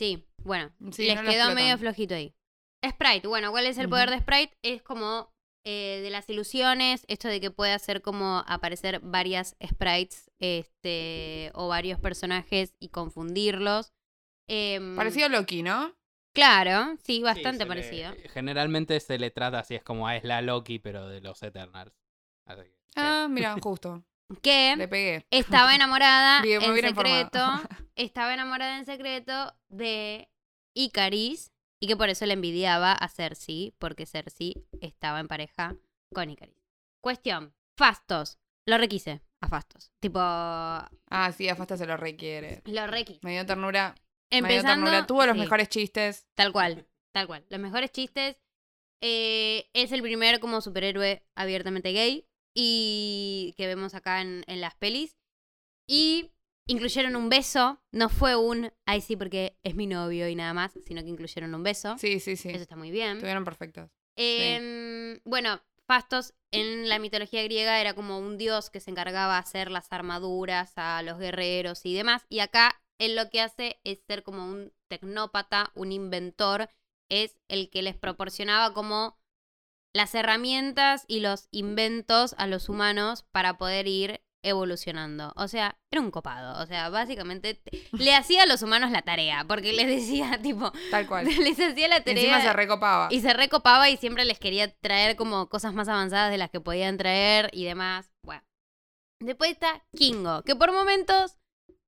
[0.00, 2.34] Sí, bueno, Sí, les no quedó medio flojito ahí.
[2.82, 4.56] Sprite, bueno, ¿cuál es el poder de Sprite?
[4.62, 5.30] Es como
[5.66, 11.68] eh, de las ilusiones, esto de que puede hacer como aparecer varias sprites este, o
[11.68, 13.92] varios personajes y confundirlos.
[14.48, 15.94] Em, Parecido a Loki, ¿no?
[16.32, 18.14] Claro, sí, Sí, bastante le- parecido.
[18.32, 21.92] generalmente se le trata así, es como ah, es la Loki, pero de los Eternals.
[22.46, 22.96] Así que, sí.
[22.96, 24.02] Ah, mira, justo.
[24.42, 25.26] Que Le pegué.
[25.30, 26.88] estaba enamorada en informado.
[26.88, 27.46] secreto.
[27.96, 30.28] estaba enamorada en secreto de
[30.74, 35.76] Icaris y que por eso le envidiaba a Cersei, porque Cersei estaba en pareja
[36.14, 36.56] con Icaris.
[37.02, 38.38] Cuestión, Fastos.
[38.66, 39.90] Lo requise a Fastos.
[40.00, 42.62] Tipo, Ah, sí, a Fasta se lo requiere.
[42.66, 43.20] lo requise.
[43.22, 43.94] Me dio ternura.
[44.30, 45.06] me dio Empezando, ternura.
[45.06, 46.26] Tuvo los sí, mejores chistes.
[46.34, 47.44] Tal cual, tal cual.
[47.48, 48.36] Los mejores chistes.
[49.02, 54.74] Eh, es el primer como superhéroe abiertamente gay y que vemos acá en, en las
[54.74, 55.16] pelis.
[55.88, 56.30] Y
[56.66, 57.80] incluyeron un beso.
[57.92, 61.54] No fue un, ay sí, porque es mi novio y nada más, sino que incluyeron
[61.54, 61.96] un beso.
[61.98, 62.50] Sí, sí, sí.
[62.50, 63.12] Eso está muy bien.
[63.16, 63.90] Estuvieron perfectos.
[64.16, 69.40] Em, Bueno, Fastos en la mitología griega era como un dios que se encargaba de
[69.40, 72.24] hacer las armaduras a los guerreros y demás.
[72.28, 76.68] Y acá él lo que hace es ser como un tecnópata, un inventor.
[77.08, 79.18] Es el que les proporcionaba como
[79.94, 85.32] las herramientas y los inventos a los humanos para poder ir evolucionando.
[85.36, 86.62] O sea, era un copado.
[86.62, 87.60] O sea, básicamente
[87.92, 91.26] le hacía a los humanos la tarea, porque les decía, tipo, Tal cual.
[91.38, 93.08] les hacía la Y Encima se tarea recopaba.
[93.10, 96.60] y se recopaba y siempre les quería traer como cosas más avanzadas de las que
[96.60, 98.10] podían traer y demás.
[98.24, 98.42] Bueno.
[99.20, 101.36] Después está Kingo, que por momentos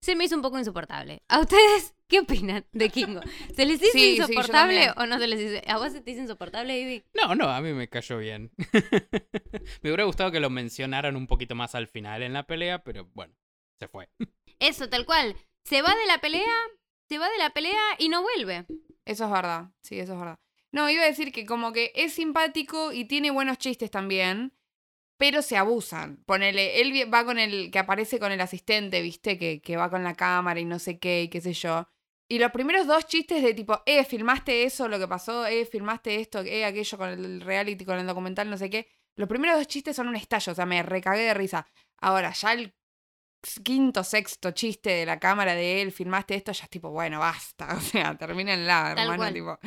[0.03, 1.23] se me hizo un poco insoportable.
[1.29, 3.23] ¿A ustedes qué opinan de Kingo?
[3.57, 5.63] ¿Se les hizo Sí, insoportable o no se les hizo?
[5.67, 7.05] ¿A vos se te hizo insoportable, Ivy?
[7.15, 8.53] No, no, a mí me cayó bien.
[9.83, 13.09] me hubiera gustado que lo mencionaran un poquito más al final en la pelea, pero
[13.15, 13.35] bueno,
[13.79, 14.11] se fue.
[14.59, 15.35] Eso, tal cual.
[15.65, 16.55] Se va de la pelea,
[17.09, 18.67] se va de la pelea y no vuelve.
[19.07, 20.39] Eso es verdad, sí, eso es verdad.
[20.71, 24.53] No, iba a decir que como que es simpático y tiene buenos chistes también,
[25.17, 26.23] pero se abusan.
[26.27, 30.05] Ponele, él va con el, que aparece con el asistente, viste, que, que va con
[30.05, 31.89] la cámara y no sé qué y qué sé yo.
[32.29, 36.21] Y los primeros dos chistes de tipo, eh, filmaste eso, lo que pasó, eh, filmaste
[36.21, 38.89] esto, eh, aquello con el reality, con el documental, no sé qué.
[39.17, 41.67] Los primeros dos chistes son un estallo, o sea, me recagué de risa.
[42.01, 42.75] Ahora, ya el
[43.65, 47.69] quinto, sexto chiste de la cámara de él, filmaste esto, ya es tipo, bueno, basta.
[47.77, 49.17] O sea, termínenla, Tal hermano.
[49.17, 49.35] cual.
[49.35, 49.59] Tipo,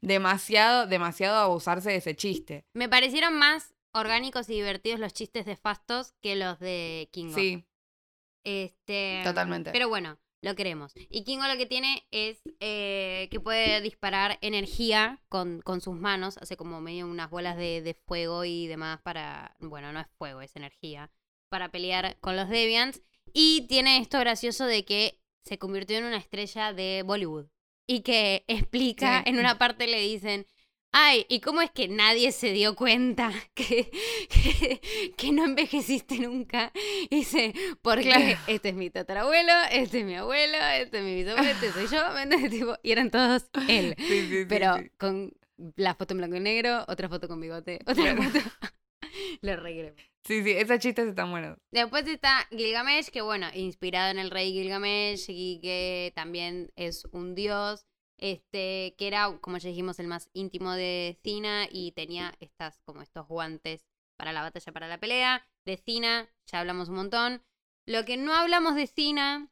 [0.00, 2.64] demasiado, demasiado abusarse de ese chiste.
[2.72, 7.34] Me parecieron más orgánicos y divertidos los chistes de Fastos que los de Kingo.
[7.34, 7.64] Sí,
[8.44, 9.70] Este, Totalmente.
[9.72, 10.92] Pero bueno, lo queremos.
[11.10, 16.36] Y Kingo lo que tiene es eh, que puede disparar energía con, con sus manos.
[16.38, 19.56] Hace como medio unas bolas de, de fuego y demás para.
[19.60, 21.10] Bueno, no es fuego, es energía.
[21.48, 23.02] Para pelear con los Deviants.
[23.32, 27.46] Y tiene esto gracioso de que se convirtió en una estrella de Bollywood.
[27.86, 29.30] Y que explica, Sí.
[29.30, 30.46] en una parte le dicen.
[30.96, 33.90] Ay, ¿y cómo es que nadie se dio cuenta que,
[34.28, 34.80] que,
[35.16, 36.70] que no envejeciste nunca?
[37.10, 38.38] Y dice, porque Claro.
[38.46, 42.48] este es mi tatarabuelo, este es mi abuelo, este es mi bisabuelo, este soy yo.
[42.50, 43.94] Tipo, y eran todos él.
[43.98, 44.90] sí, sí, Pero sí.
[44.96, 45.32] con
[45.76, 48.22] la foto en blanco y negro, otra foto con bigote, otra Claro.
[48.22, 48.38] foto.
[49.42, 49.96] Lo regremo.
[50.24, 51.58] Sí, sí, esos chistes están buenos.
[51.70, 57.34] Después está Gilgamesh, que bueno, inspirado en el rey Gilgamesh y que también es un
[57.34, 57.84] dios,
[58.18, 63.02] este, que era, como ya dijimos, el más íntimo de Cina y tenía estas, como
[63.02, 63.86] estos guantes
[64.16, 65.46] para la batalla, para la pelea.
[65.64, 67.42] De Cina, ya hablamos un montón.
[67.86, 69.50] Lo que no hablamos de Cina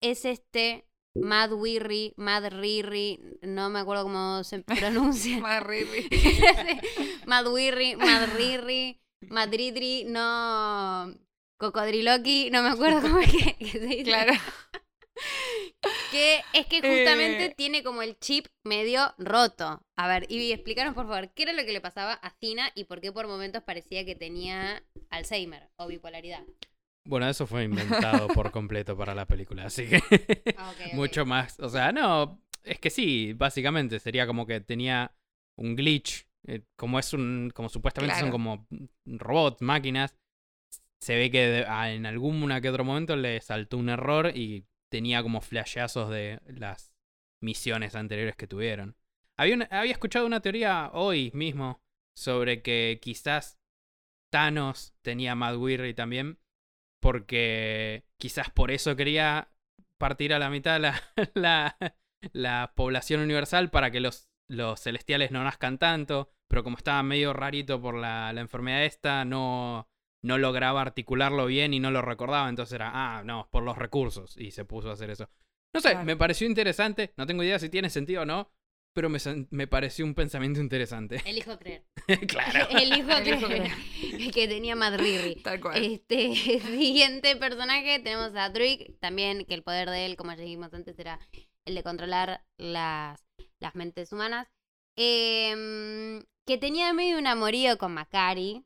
[0.00, 5.38] es este Mad Wirri, Mad Riri, no me acuerdo cómo se pronuncia.
[5.40, 6.08] Más Riri.
[7.26, 11.14] Madwirri, Madriri, Madridri, no.
[11.58, 14.04] Cocodriloqui, no me acuerdo cómo es que, que se dice.
[14.04, 14.32] Claro.
[16.10, 17.54] Que es que justamente Eh.
[17.56, 19.82] tiene como el chip medio roto.
[19.96, 22.84] A ver, Ivy, explícanos por favor, ¿qué era lo que le pasaba a Cina y
[22.84, 26.44] por qué por momentos parecía que tenía Alzheimer o bipolaridad?
[27.06, 30.00] Bueno, eso fue inventado por completo para la película, así que
[30.56, 31.58] Ah, mucho más.
[31.60, 35.12] O sea, no, es que sí, básicamente sería como que tenía
[35.56, 36.26] un glitch.
[36.46, 38.66] eh, como es un, como supuestamente son como
[39.04, 40.16] robots, máquinas.
[41.00, 44.64] Se ve que de- a- en algún que otro momento le saltó un error y
[44.90, 46.94] tenía como flashazos de las
[47.42, 48.96] misiones anteriores que tuvieron.
[49.38, 51.80] Había, había escuchado una teoría hoy mismo
[52.16, 53.58] sobre que quizás
[54.32, 56.40] Thanos tenía Mad Weary también,
[57.00, 59.52] porque quizás por eso quería
[59.98, 61.00] partir a la mitad la,
[61.34, 61.76] la,
[62.32, 67.32] la población universal para que los, los celestiales no nazcan tanto, pero como estaba medio
[67.32, 69.88] rarito por la, la enfermedad esta, no,
[70.22, 74.36] no lograba articularlo bien y no lo recordaba, entonces era, ah, no, por los recursos,
[74.36, 75.28] y se puso a hacer eso.
[75.74, 76.04] No sé, Claro.
[76.04, 78.50] me pareció interesante, no tengo idea si tiene sentido o no,
[78.94, 79.18] pero me,
[79.50, 81.22] me pareció un pensamiento interesante.
[81.24, 81.84] Elijo creer.
[82.28, 82.66] claro.
[82.70, 83.70] Elijo creer
[84.34, 85.36] que tenía Madriri.
[85.42, 85.84] Tal cual.
[85.84, 90.72] Este siguiente personaje tenemos a Druig, también que el poder de él, como ya dijimos
[90.74, 91.20] antes, era
[91.64, 93.20] el de controlar las,
[93.60, 94.48] las mentes humanas.
[94.96, 98.64] Em, que tenía medio un amorío con Macari,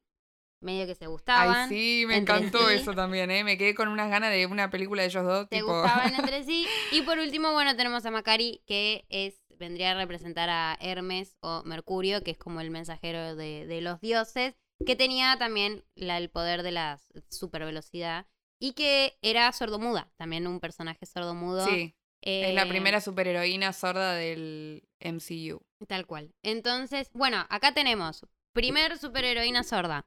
[0.63, 1.69] medio que se gustaban.
[1.69, 2.75] Ay, sí, me encantó sí.
[2.75, 3.45] eso también, ¿eh?
[3.45, 5.47] Me quedé con unas ganas de una película de ellos dos.
[5.51, 5.73] Se tipo...
[5.81, 6.67] gustaban entre sí.
[6.93, 11.63] Y por último, bueno, tenemos a Macari, que es vendría a representar a Hermes o
[11.65, 14.55] Mercurio, que es como el mensajero de, de los dioses,
[14.85, 16.99] que tenía también la- el poder de la
[17.29, 18.27] super velocidad
[18.59, 21.65] y que era sordomuda, también un personaje sordomudo.
[21.67, 25.61] Sí, es la Eh, primera superheroína sorda del MCU.
[25.87, 26.33] Tal cual.
[26.43, 30.07] Entonces, bueno, acá tenemos primer superheroína sorda,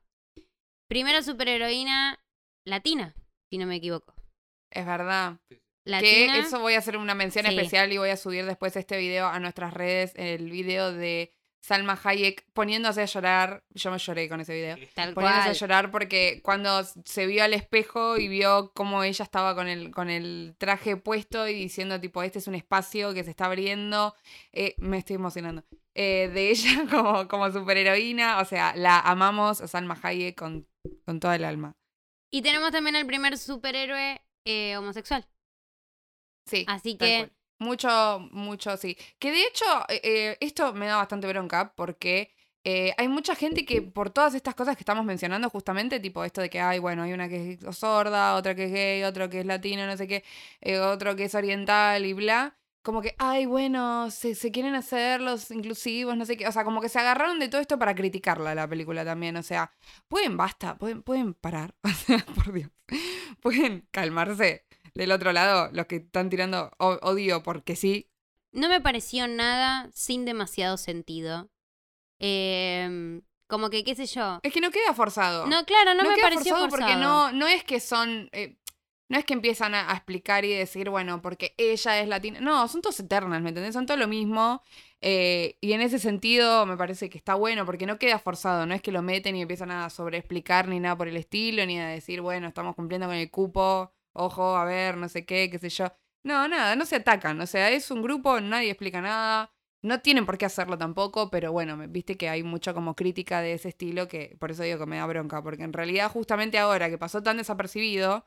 [0.88, 2.20] primera superheroína
[2.66, 3.16] latina,
[3.50, 4.14] si no me equivoco.
[4.72, 5.38] Es verdad.
[5.86, 6.34] Latina.
[6.34, 7.56] Que eso voy a hacer una mención Sí.
[7.56, 11.32] especial y voy a subir después este video a nuestras redes, el video de
[11.62, 13.64] Salma Hayek poniéndose a llorar.
[13.70, 14.78] Yo me lloré con ese video.
[14.96, 19.54] Tal Poniéndose a llorar porque cuando se vio al espejo y vio cómo ella estaba
[19.56, 23.30] con el, con el traje puesto y diciendo tipo, este es un espacio que se
[23.30, 24.16] está abriendo,
[24.54, 25.64] eh, me estoy emocionando.
[25.94, 30.68] Eh, de ella como, como superheroína, o sea, la amamos a Salma Hayek con,
[31.06, 31.76] con toda el alma.
[32.32, 35.26] Y tenemos también el primer superhéroe eh, homosexual.
[36.46, 36.66] Sí.
[36.68, 37.32] Así que.
[37.58, 38.98] Mucho, mucho, sí.
[39.18, 42.36] Que de hecho, eh, eh, esto me da bastante bronca porque
[42.68, 46.42] eh, hay mucha gente que por todas estas cosas que estamos mencionando, justamente, tipo esto
[46.42, 49.42] de que hay, bueno, hay una que es sorda, otra que es gay, otro que
[49.42, 50.24] es latino, no sé qué,
[50.62, 52.58] eh, otro que es oriental y bla.
[52.86, 56.48] Como que, ay, bueno, se, se quieren hacer los inclusivos, no sé qué.
[56.48, 59.36] O sea, como que se agarraron de todo esto para criticarla la película también.
[59.38, 59.72] O sea,
[60.08, 61.74] pueden, basta, pueden, pueden parar.
[61.84, 62.70] O sea, por Dios.
[63.42, 68.12] Pueden calmarse del otro lado, los que están tirando odio porque sí.
[68.52, 71.50] no me pareció nada sin demasiado sentido.
[72.20, 74.40] Em, como que, qué sé yo.
[74.44, 75.48] Es que no queda forzado.
[75.48, 76.92] No, claro, no, me queda pareció forzado forzado.
[76.92, 78.30] porque no, no es que son.
[78.32, 78.58] eh,
[79.08, 82.40] no es que empiezan a, explicar y decir, bueno, porque ella es latina.
[82.42, 83.74] No, son todos eternas, ¿me entendés?
[83.74, 84.62] Son todo lo mismo.
[85.02, 88.66] eh, y en ese sentido me parece que está bueno porque no queda forzado.
[88.66, 91.80] No es que lo meten y empiezan a sobreexplicar ni nada por el estilo, ni
[91.80, 95.60] a decir, bueno, estamos cumpliendo con el cupo, ojo, a ver, no sé qué, qué
[95.60, 95.88] sé yo.
[96.24, 97.40] No, nada, no se atacan.
[97.42, 99.52] O sea, es un grupo, nadie explica nada.
[99.84, 103.54] No tienen por qué hacerlo tampoco, pero bueno, viste que hay mucha como crítica de
[103.54, 106.90] ese estilo que por eso digo que me da bronca, porque en realidad justamente ahora
[106.90, 108.26] que pasó tan desapercibido,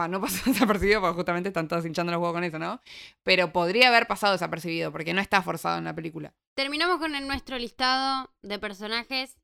[0.00, 2.80] va, no pasó desapercibido porque justamente están todos hinchando los huevos con eso, ¿no?
[3.22, 6.34] Pero podría haber pasado desapercibido porque no está forzado en la película.
[6.56, 9.36] Terminamos con el- nuestro listado de personajes.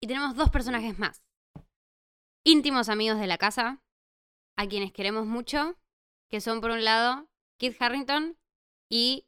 [0.00, 1.22] Y tenemos dos personajes más.
[2.44, 3.82] Íntimos amigos de la casa,
[4.56, 5.76] a quienes queremos mucho,
[6.30, 8.38] que son por un lado Kit Harrington
[8.90, 9.26] y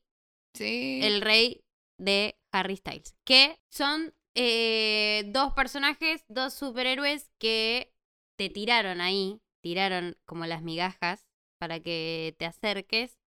[0.55, 1.01] Sí.
[1.03, 1.65] el rey
[1.99, 3.15] de Harry Styles.
[3.25, 7.93] Que son eh, dos personajes, dos superhéroes que
[8.39, 11.27] te tiraron ahí, tiraron como las migajas
[11.59, 13.19] para que te acerques.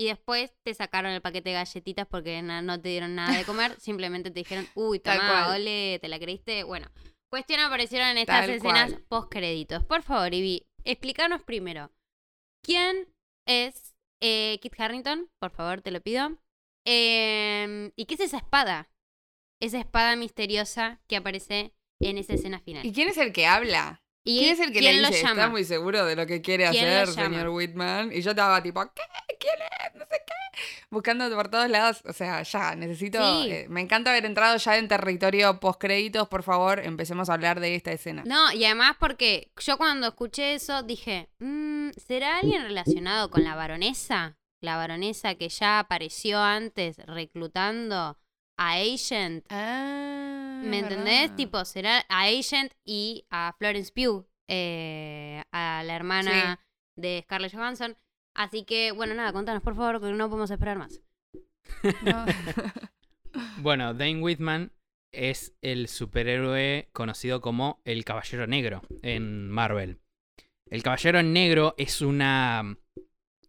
[0.00, 3.74] Y después te sacaron el paquete de galletitas porque no te dieron nada de comer.
[3.80, 5.56] simplemente te dijeron, uy, cual.
[5.56, 6.62] ole, te la creíste.
[6.62, 6.88] Bueno,
[7.30, 9.04] cuestión aparecieron en estas Tal escenas cual.
[9.08, 9.84] post créditos.
[9.84, 11.90] Por favor, Ivy, explícanos primero.
[12.62, 13.12] ¿Quién
[13.46, 15.30] es eh, Kit Harrington?
[15.40, 16.38] Por favor, te lo pido.
[16.86, 18.90] Em, ¿Y qué es esa espada?
[19.60, 22.86] Esa espada misteriosa que aparece en esa escena final.
[22.86, 24.04] ¿Y quién es el que habla?
[24.28, 25.22] ¿Y ¿Quién es el que quién le lo dice?
[25.22, 25.32] llama?
[25.40, 28.12] Está muy seguro de lo que quiere ¿Quién lo hacer, señor Whitman.
[28.12, 29.02] Y yo estaba tipo, ¿qué?
[29.40, 29.94] ¿Quién es?
[29.94, 30.34] No sé qué.
[30.90, 32.02] Buscando por todos lados.
[32.06, 33.18] O sea, ya, necesito.
[33.42, 33.50] Sí.
[33.50, 36.28] eh, me encanta haber entrado ya en territorio postcréditos.
[36.28, 38.22] Por favor, empecemos a hablar de esta escena.
[38.26, 43.54] No, y además porque yo cuando escuché eso dije, mm, ¿será alguien relacionado con la
[43.54, 44.36] baronesa?
[44.60, 48.18] La baronesa que ya apareció antes reclutando
[48.58, 49.46] a Agent.
[49.50, 51.22] Ah, ¿Me entendés?
[51.22, 51.36] verdad.
[51.36, 56.60] Tipo, será a Agent y a Florence Pugh, eh, a la hermana
[56.96, 57.96] de Scarlett Johansson.
[58.34, 61.00] Así que, bueno, nada, contanos por favor, que no podemos esperar más.
[62.02, 62.24] No.
[63.58, 64.72] Bueno, Dane Whitman
[65.12, 70.00] es el superhéroe conocido como el Caballero Negro en Marvel.
[70.66, 72.78] El Caballero Negro es una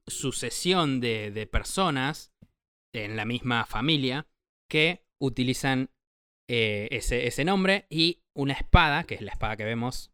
[0.06, 2.34] sucesión de, de personas
[2.94, 4.28] en la misma familia
[4.68, 5.90] que utilizan
[6.50, 10.12] eh, ese, ese nombre y una espada, que es la espada que vemos.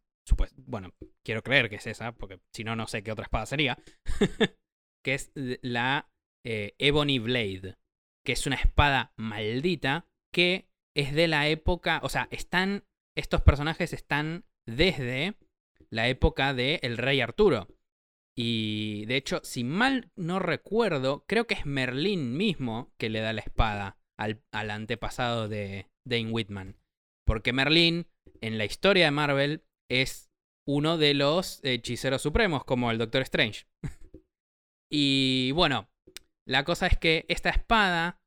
[0.56, 3.78] bueno, quiero creer que es esa, porque si no, no sé qué otra espada sería.
[5.04, 6.08] que es la
[6.44, 7.76] eh, Ebony Blade
[8.26, 12.84] que es una espada maldita que es de la época, o sea, están,
[13.16, 15.36] estos personajes están desde
[15.90, 17.68] la época de el rey Arturo.
[18.36, 23.32] Y de hecho, si mal no recuerdo, creo que es Merlín mismo que le da
[23.32, 26.76] la espada al, al antepasado de Dane Whitman.
[27.26, 28.06] Porque Merlín,
[28.40, 30.30] en la historia de Marvel, es
[30.66, 33.66] uno de los hechiceros supremos, como el Doctor Strange.
[34.90, 35.88] y bueno,
[36.46, 38.20] la cosa es que esta espada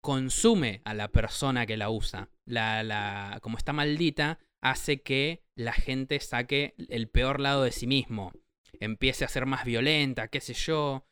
[0.00, 2.30] consume a la persona que la usa.
[2.44, 7.86] La, la, como está maldita, hace que la gente saque el peor lado de sí
[7.86, 8.32] mismo.
[8.80, 11.06] Empiece a ser más violenta, qué sé yo.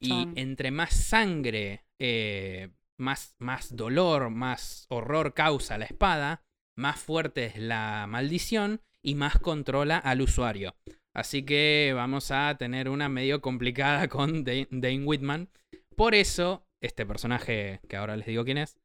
[0.00, 6.42] Y entre más sangre, eh, más, más dolor, más horror causa la espada,
[6.76, 10.76] más fuerte es la maldición y más controla al usuario.
[11.14, 15.50] Así que vamos a tener una medio complicada con Da- Dane Whitman.
[15.96, 18.76] Por eso, este personaje, que ahora les digo quién es,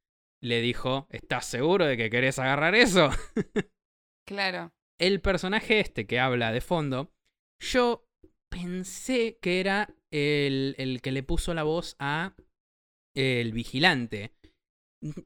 [0.42, 3.10] le dijo, ¿estás seguro de que querés agarrar eso?
[4.28, 4.74] Claro.
[5.00, 7.14] El personaje este que habla de fondo,
[7.64, 8.06] yo
[8.50, 12.34] pensé que era el, el que le puso la voz a
[13.18, 14.34] el vigilante.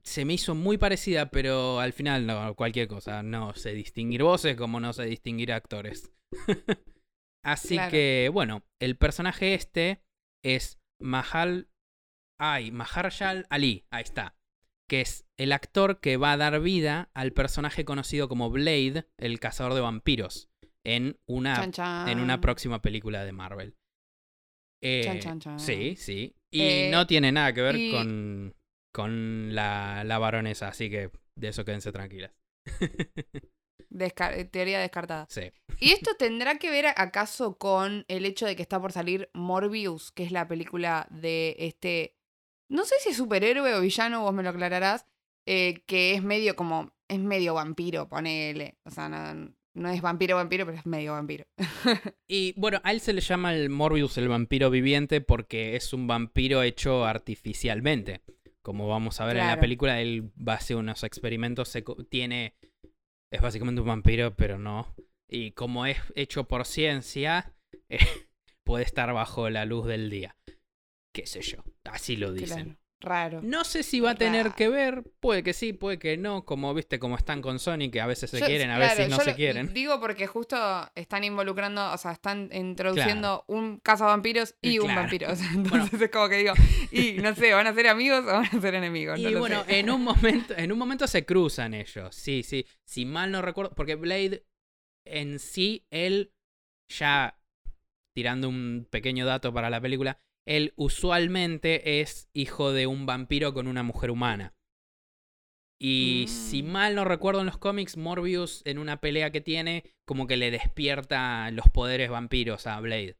[0.03, 3.23] se me hizo muy parecida, pero al final no, cualquier cosa.
[3.23, 6.11] No sé distinguir voces como no sé distinguir actores.
[7.43, 7.91] Así Claro.
[7.91, 10.03] que, bueno, el personaje este
[10.43, 11.69] es Mahal.
[12.39, 14.35] Ay, Maharshal Ali, ahí está.
[14.89, 19.39] Que es el actor que va a dar vida al personaje conocido como Blade, el
[19.39, 20.49] cazador de vampiros,
[20.85, 22.09] en una, Chan, chan.
[22.09, 23.75] en una próxima película de Marvel.
[24.83, 25.59] Eh, Chan.
[25.59, 26.35] Sí, sí.
[26.51, 28.55] Y Eh, no tiene nada que ver y- con,
[28.93, 32.31] con la, la baronesa, así que de eso quédense tranquilas.
[33.93, 35.27] Eh, teoría descartada.
[35.29, 35.51] sí.
[35.79, 40.11] ¿Y esto tendrá que ver acaso con el hecho de que está por salir Morbius,
[40.13, 42.15] que es la película de este,
[42.69, 45.05] no sé si es superhéroe o villano, vos me lo aclararás,
[45.45, 48.77] eh, que es medio como, es medio vampiro, ponele.
[48.85, 51.45] O sea, no, no es vampiro vampiro, pero es medio vampiro.
[52.27, 56.07] Y bueno, a él se le llama el Morbius el vampiro viviente porque es un
[56.07, 58.21] vampiro hecho artificialmente.
[58.61, 62.55] Como vamos a ver en la película, él va a hacer unos experimentos, se tiene...
[63.31, 64.93] Es básicamente un vampiro, pero no.
[65.27, 67.53] Y como es hecho por ciencia,
[67.89, 67.99] eh,
[68.63, 70.37] puede estar bajo la luz del día.
[71.13, 72.63] Qué sé yo, así lo dicen.
[72.65, 73.41] Claro, Raro.
[73.41, 74.55] No sé si va a tener Raro.
[74.55, 77.99] que ver, puede que sí, puede que no, como viste, como están con Sony, que
[77.99, 79.73] a veces se Yo- quieren, a claro, veces no se quieren.
[79.73, 80.55] Digo porque justo
[80.95, 85.01] están involucrando, o sea, están introduciendo un cazavampiros y un Claro.
[85.01, 85.27] vampiro.
[85.31, 86.53] O sea, entonces es como que digo,
[86.91, 89.19] y no sé, ¿van a ser amigos o van a ser enemigos?
[89.19, 89.79] No Y bueno, sé.
[89.79, 92.13] en un momento, en un momento se cruzan ellos.
[92.15, 92.65] Sí, sí.
[92.85, 93.71] Si mal no recuerdo.
[93.75, 94.45] Porque Blade
[95.07, 96.31] en sí, él
[96.87, 97.37] ya
[98.15, 103.67] tirando un pequeño dato para la película, él usualmente es hijo de un vampiro con
[103.67, 104.53] una mujer humana.
[105.83, 106.67] Y si Mm.
[106.71, 110.51] mal no recuerdo en los cómics, Morbius en una pelea que tiene, como que le
[110.51, 113.17] despierta los poderes vampiros a Blade.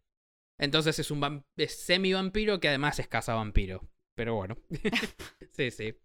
[0.60, 3.90] Entonces es un vam- es semi-vampiro que además es cazavampiro.
[4.16, 4.58] Pero bueno.
[5.54, 5.96] sí, sí.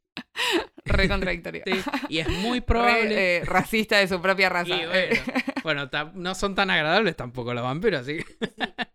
[0.87, 1.63] Re contradictorio.
[1.67, 1.73] Sí,
[2.09, 3.37] y es muy Re, probable.
[3.37, 4.75] eh, racista de su propia raza.
[4.75, 5.17] Y bueno,
[5.91, 8.86] bueno, no son tan agradables tampoco los vampiros, así que-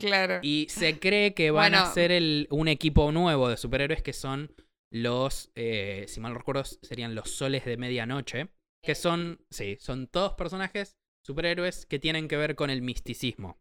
[0.00, 0.40] claro.
[0.42, 4.52] Y se cree que van a ser el, un equipo nuevo de superhéroes que son
[4.92, 8.48] los, eh, si mal no recuerdo, serían los soles de medianoche.
[8.84, 10.96] Que son, sí, son todos personajes
[11.26, 13.58] superhéroes que tienen que ver con el misticismo.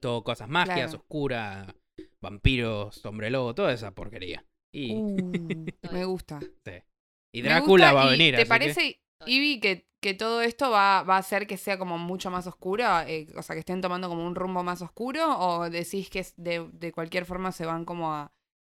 [0.00, 0.98] Todo cosas magias, Claro.
[0.98, 1.74] oscuras,
[2.22, 4.44] vampiros, hombre lobo, toda esa porquería.
[4.72, 5.32] Y, Uh,
[5.92, 6.38] me gusta.
[6.40, 6.72] sí.
[7.34, 8.36] y Drácula gusta va a venir.
[8.36, 8.56] ¿Te así que-
[9.18, 12.46] parece, Ivy, que, que todo esto va, va a hacer que sea como mucho más
[12.46, 12.84] oscuro?
[13.06, 15.38] Eh, o sea, que estén tomando como un rumbo más oscuro?
[15.38, 18.32] ¿O decís que de, de cualquier forma se van como a,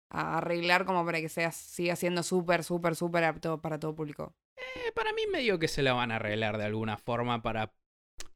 [0.10, 4.36] a arreglar como para que sea, siga siendo súper, súper, súper apto para todo público?
[4.58, 7.74] Eh, para mí medio que se la van a arreglar de alguna forma para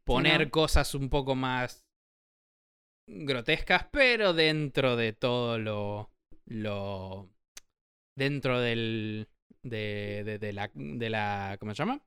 [0.04, 0.52] poner ¿no?
[0.52, 1.86] cosas un poco más
[3.08, 6.12] grotescas, pero dentro de todo lo...
[6.46, 7.30] lo
[8.18, 9.30] dentro del...
[9.64, 11.58] De, de, de la, de la...
[11.60, 12.02] ¿Cómo se llama?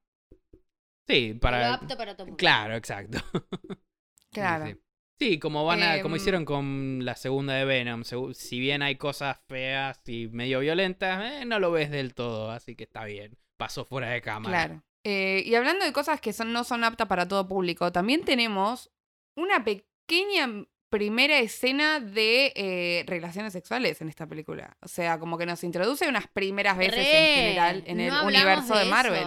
[1.06, 1.74] Sí, Lo para...
[1.74, 2.36] apto para todo mundo.
[2.36, 3.18] Claro, exacto.
[4.32, 4.64] Claro.
[4.64, 4.80] Sí,
[5.22, 8.02] Sí, como van a, como Em, hicieron con la segunda de Venom.
[8.02, 12.74] Si bien hay cosas feas y medio violentas, eh, no lo ves del todo, así
[12.74, 13.38] que está bien.
[13.56, 14.66] Pasó fuera de cámara.
[14.66, 14.82] Claro.
[15.04, 18.90] Eh, y hablando de cosas que son, no son aptas para todo público, también tenemos
[19.36, 24.76] una pequeña primera escena de eh, relaciones sexuales en esta película.
[24.82, 28.76] O sea, como que nos introduce unas primeras veces en general en no el universo
[28.76, 29.26] de, de Marvel.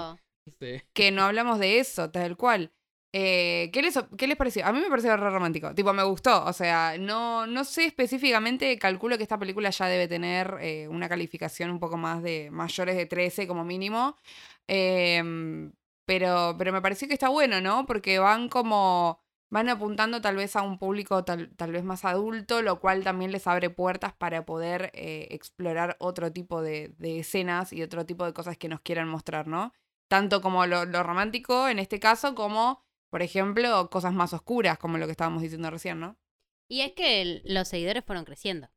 [0.60, 0.84] Sí.
[0.94, 2.72] Que no hablamos de eso, tal cual.
[3.12, 4.64] Eh, ¿qué, les, ¿Qué les pareció?
[4.64, 5.74] A mí me pareció re romántico.
[5.74, 6.46] Tipo, me gustó.
[6.46, 11.10] O sea, no, no sé específicamente, calculo que esta película ya debe tener eh, una
[11.10, 14.18] calificación un poco más de mayores de 13 como mínimo.
[14.68, 15.72] Em,
[16.06, 17.88] pero, pero me pareció que está bueno, ¿no?
[17.88, 19.25] Porque van como.
[19.50, 23.32] Van apuntando tal vez a un público tal, tal vez más adulto, lo cual también
[23.32, 28.26] les abre puertas para poder eh, explorar otro tipo de, de escenas y otro tipo
[28.26, 29.72] de cosas que nos quieran mostrar, ¿no?
[30.10, 34.98] Tanto como lo, lo romántico en este caso, como, por ejemplo, cosas más oscuras, como
[34.98, 36.18] lo que estábamos diciendo recién, ¿no?
[36.68, 38.70] Y es que el- los seguidores fueron creciendo.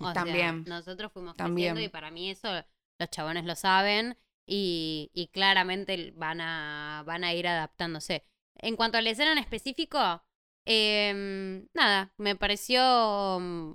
[0.00, 0.64] O sea, También.
[0.66, 1.74] nosotros fuimos También.
[1.74, 2.48] creciendo y para mí eso
[2.98, 4.16] los chabones lo saben
[4.46, 8.24] y, y claramente van a, van a ir adaptándose.
[8.58, 10.22] En cuanto a la escena en específico,
[10.64, 13.38] em, nada, me pareció...
[13.40, 13.72] mm,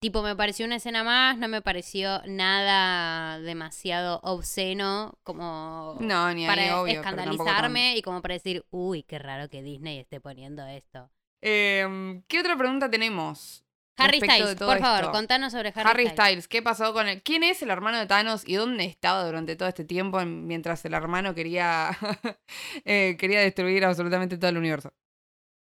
[0.00, 6.44] Tipo, me pareció una escena más, no me pareció nada demasiado obsceno como No, ni
[6.44, 7.00] ahí, para obvio.
[7.00, 11.10] escandalizarme y como para decir, uy, qué raro que Disney esté poniendo esto.
[11.40, 13.63] Em, ¿Qué otra pregunta tenemos?
[13.96, 16.12] Harry Styles, por favor, contanos sobre Harry, Harry, Styles.
[16.26, 17.22] Styles, ¿qué pasó con él?
[17.22, 20.84] ¿Quién es el hermano de Thanos y dónde estaba durante todo este tiempo en- mientras
[20.84, 21.90] el hermano quería,
[22.84, 24.92] eh, quería destruir absolutamente todo el universo?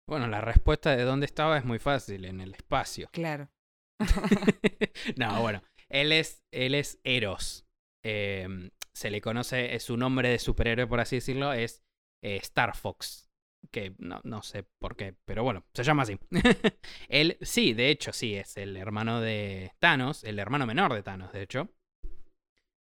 [0.07, 3.09] Bueno, la respuesta de dónde estaba es muy fácil, en el espacio.
[3.11, 3.49] Claro.
[5.17, 7.65] no, bueno, él es, él es Eros.
[8.03, 8.47] eh,
[8.93, 11.81] se le conoce, es su nombre de superhéroe, por así decirlo, es
[12.23, 13.28] eh, Star Fox.
[13.71, 16.17] Que no, no sé por qué, pero bueno, se llama así.
[17.09, 21.31] Él, sí, de hecho, sí, es el hermano de Thanos, el hermano menor de Thanos,
[21.31, 21.69] de hecho.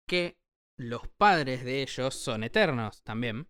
[0.06, 0.38] Que
[0.76, 3.48] los padres de ellos son eternos también.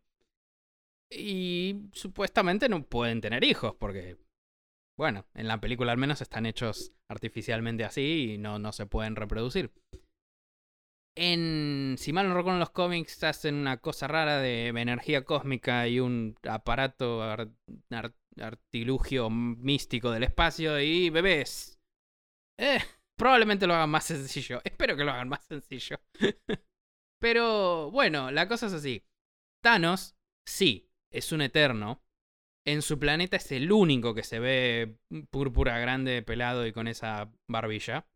[1.10, 4.16] Y supuestamente no pueden tener hijos, porque,
[4.96, 9.16] bueno, en la película al menos están hechos artificialmente así y no, no se pueden
[9.16, 9.70] reproducir.
[11.14, 15.86] En, si mal no recuerdo, en los cómics hacen una cosa rara de energía cósmica
[15.86, 17.50] y un aparato ar-
[17.90, 21.78] ar- artilugio místico del espacio y bebés.
[22.58, 22.80] Eh,
[23.16, 24.60] probablemente lo hagan más sencillo.
[24.64, 25.98] Espero que lo hagan más sencillo.
[27.20, 29.04] Pero bueno, la cosa es así.
[29.62, 32.02] Thanos, sí, es un eterno.
[32.66, 34.96] En su planeta es el único que se ve
[35.30, 38.06] púrpura grande, pelado y con esa barbilla.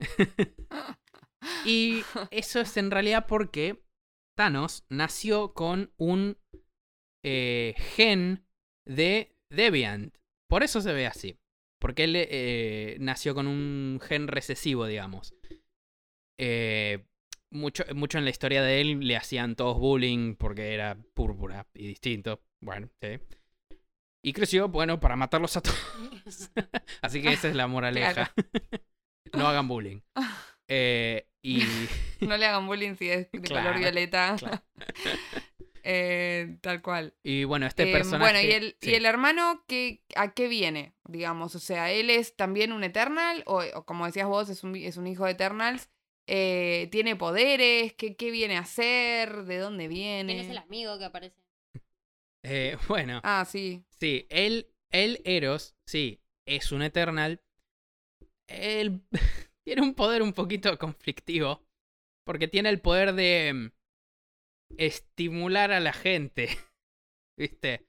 [1.64, 3.82] Y eso es en realidad porque
[4.36, 6.38] Thanos nació con un
[7.24, 8.46] eh, gen
[8.86, 10.16] de Deviant.
[10.48, 11.38] Por eso se ve así.
[11.80, 15.34] Porque él eh, nació con un gen recesivo, digamos.
[16.38, 17.04] Eh,
[17.50, 21.88] mucho, mucho en la historia de él le hacían todos bullying porque era púrpura y
[21.88, 22.42] distinto.
[22.60, 23.18] Bueno, sí.
[24.24, 25.78] Y creció, bueno, para matarlos a todos.
[27.02, 28.32] Así que esa es la moraleja.
[29.32, 30.00] no hagan bullying.
[30.68, 31.60] Eh, y
[32.20, 34.36] No le hagan bullying si es de Claro, color violeta.
[34.38, 34.62] claro.
[35.84, 37.12] Eh, tal cual.
[37.24, 38.22] Y bueno, este Eh, personaje.
[38.32, 38.90] Bueno, ¿y el, sí.
[38.90, 40.94] ¿y el hermano qué, a qué viene?
[41.08, 43.42] Digamos, o sea, ¿él es también un Eternal?
[43.46, 45.90] O, o como decías vos, es un, es un hijo de Eternals.
[46.28, 47.94] Eh, ¿Tiene poderes?
[47.94, 49.42] ¿Qué, ¿Qué viene a hacer?
[49.42, 50.34] ¿De dónde viene?
[50.34, 51.42] ¿Quién es el amigo que aparece?
[52.44, 53.82] Eh, bueno, Ah, sí.
[53.98, 57.42] sí, él, él, Eros, sí, es un Eternal.
[58.46, 59.02] Él
[59.64, 61.62] tiene un poder un poquito conflictivo.
[62.24, 63.72] Porque tiene el poder de mm,
[64.78, 66.48] estimular a la gente.
[67.38, 67.86] ¿Viste?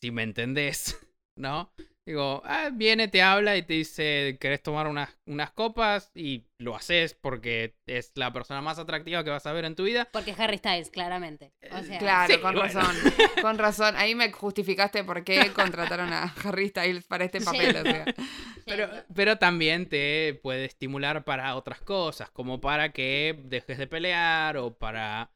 [0.00, 0.98] Si me entendés,
[1.36, 1.72] ¿no?
[2.08, 6.10] Digo, ah, viene, te habla y te dice, ¿querés tomar unas, unas copas?
[6.14, 9.84] Y lo haces porque es la persona más atractiva que vas a ver en tu
[9.84, 10.08] vida.
[10.10, 11.52] Porque es Harry Styles, claramente.
[11.70, 12.72] O sea, Claro, sí, con bueno.
[12.72, 12.96] razón.
[13.42, 13.94] Con razón.
[13.98, 17.44] Ahí me justificaste por qué contrataron a Harry Styles para este Sí.
[17.44, 17.76] papel.
[17.76, 18.04] O sea.
[18.64, 24.58] Pero, pero también te puede estimular para otras cosas, como para que dejes de pelear
[24.58, 25.30] o para...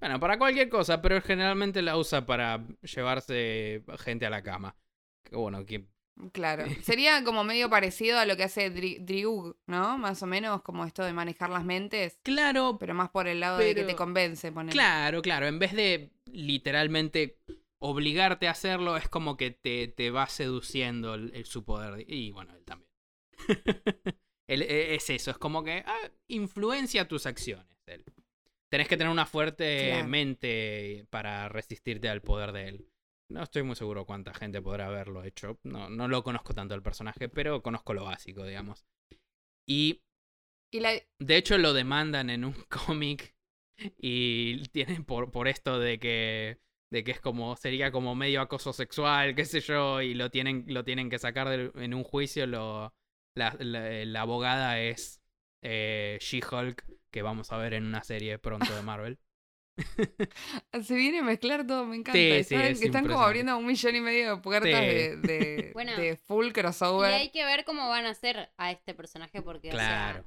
[0.00, 4.76] Bueno, para cualquier cosa, pero él generalmente la usa para llevarse gente a la cama.
[5.24, 5.86] Que bueno, que...
[6.32, 6.64] Claro.
[6.82, 9.98] Sería como medio parecido a lo que hace Dri- Driug, ¿no?
[9.98, 13.58] Más o menos como esto de manejar las mentes, Claro, pero más por el lado
[13.58, 14.72] de que te convence, poner.
[14.72, 15.46] claro, claro.
[15.46, 17.38] En vez de literalmente
[17.80, 22.04] obligarte a hacerlo, es como que te, te va seduciendo el, el- su poder.
[22.10, 22.90] Y bueno, él también.
[24.48, 27.66] Él- e- es eso, es como que ah, influencia tus acciones.
[27.86, 28.04] Él.
[28.70, 30.08] Tenés que tener una fuerte Claro.
[30.08, 32.88] mente para resistirte al poder de él.
[33.30, 35.58] No estoy muy seguro cuánta gente podrá haberlo hecho.
[35.62, 38.84] No, no lo conozco tanto el personaje, pero conozco lo básico, digamos.
[39.66, 40.00] Y
[40.70, 43.34] Y la, de hecho, lo demandan en un cómic
[43.98, 46.58] y tienen por, por esto de que,
[46.92, 50.64] de que es como, sería como medio acoso sexual, qué sé yo, y lo tienen,
[50.68, 52.46] lo tienen que sacar en un juicio.
[52.46, 52.94] Lo,
[53.36, 55.17] la, la- la abogada es
[55.62, 59.18] eh, She-Hulk, que vamos a ver en una serie pronto de Marvel.
[60.82, 62.18] se viene a mezclar todo, me encanta.
[62.18, 64.76] Sí, sí, Están, es están como abriendo un millón y medio de puertas Sí.
[64.76, 65.96] de, de, Bueno.
[65.96, 67.12] de full Y crossover.
[67.12, 70.24] hay que ver cómo van a hacer a este personaje porque, o sea,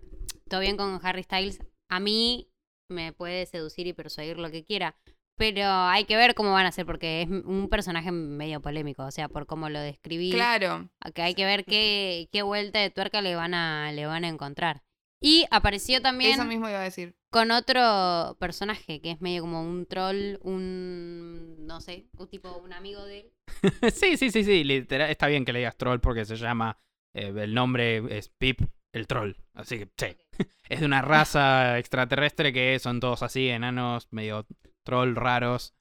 [0.47, 1.59] todo bien con Harry Styles.
[1.89, 2.49] A mí
[2.89, 4.95] me puede seducir y persuadir lo que quiera.
[5.37, 9.03] Pero hay que ver cómo van a hacer porque es un personaje medio polémico.
[9.03, 10.31] O sea, por cómo lo describí.
[10.31, 10.89] Claro.
[11.15, 14.27] Que hay que ver qué, qué vuelta de tuerca le van a, le van a
[14.27, 14.83] encontrar.
[15.23, 17.15] Y apareció también Eso mismo iba a decir.
[17.29, 21.67] con otro personaje que es medio como un troll, un.
[21.67, 23.31] no sé, un tipo, un amigo de él.
[23.93, 26.79] sí, sí, sí, sí, literal, está bien que le digas troll porque se llama,
[27.13, 28.61] eh, el nombre es Pip
[28.93, 30.17] el troll, así que sí.
[30.69, 34.47] Es de una raza extraterrestre que son todos así, enanos, medio
[34.83, 35.75] troll raros.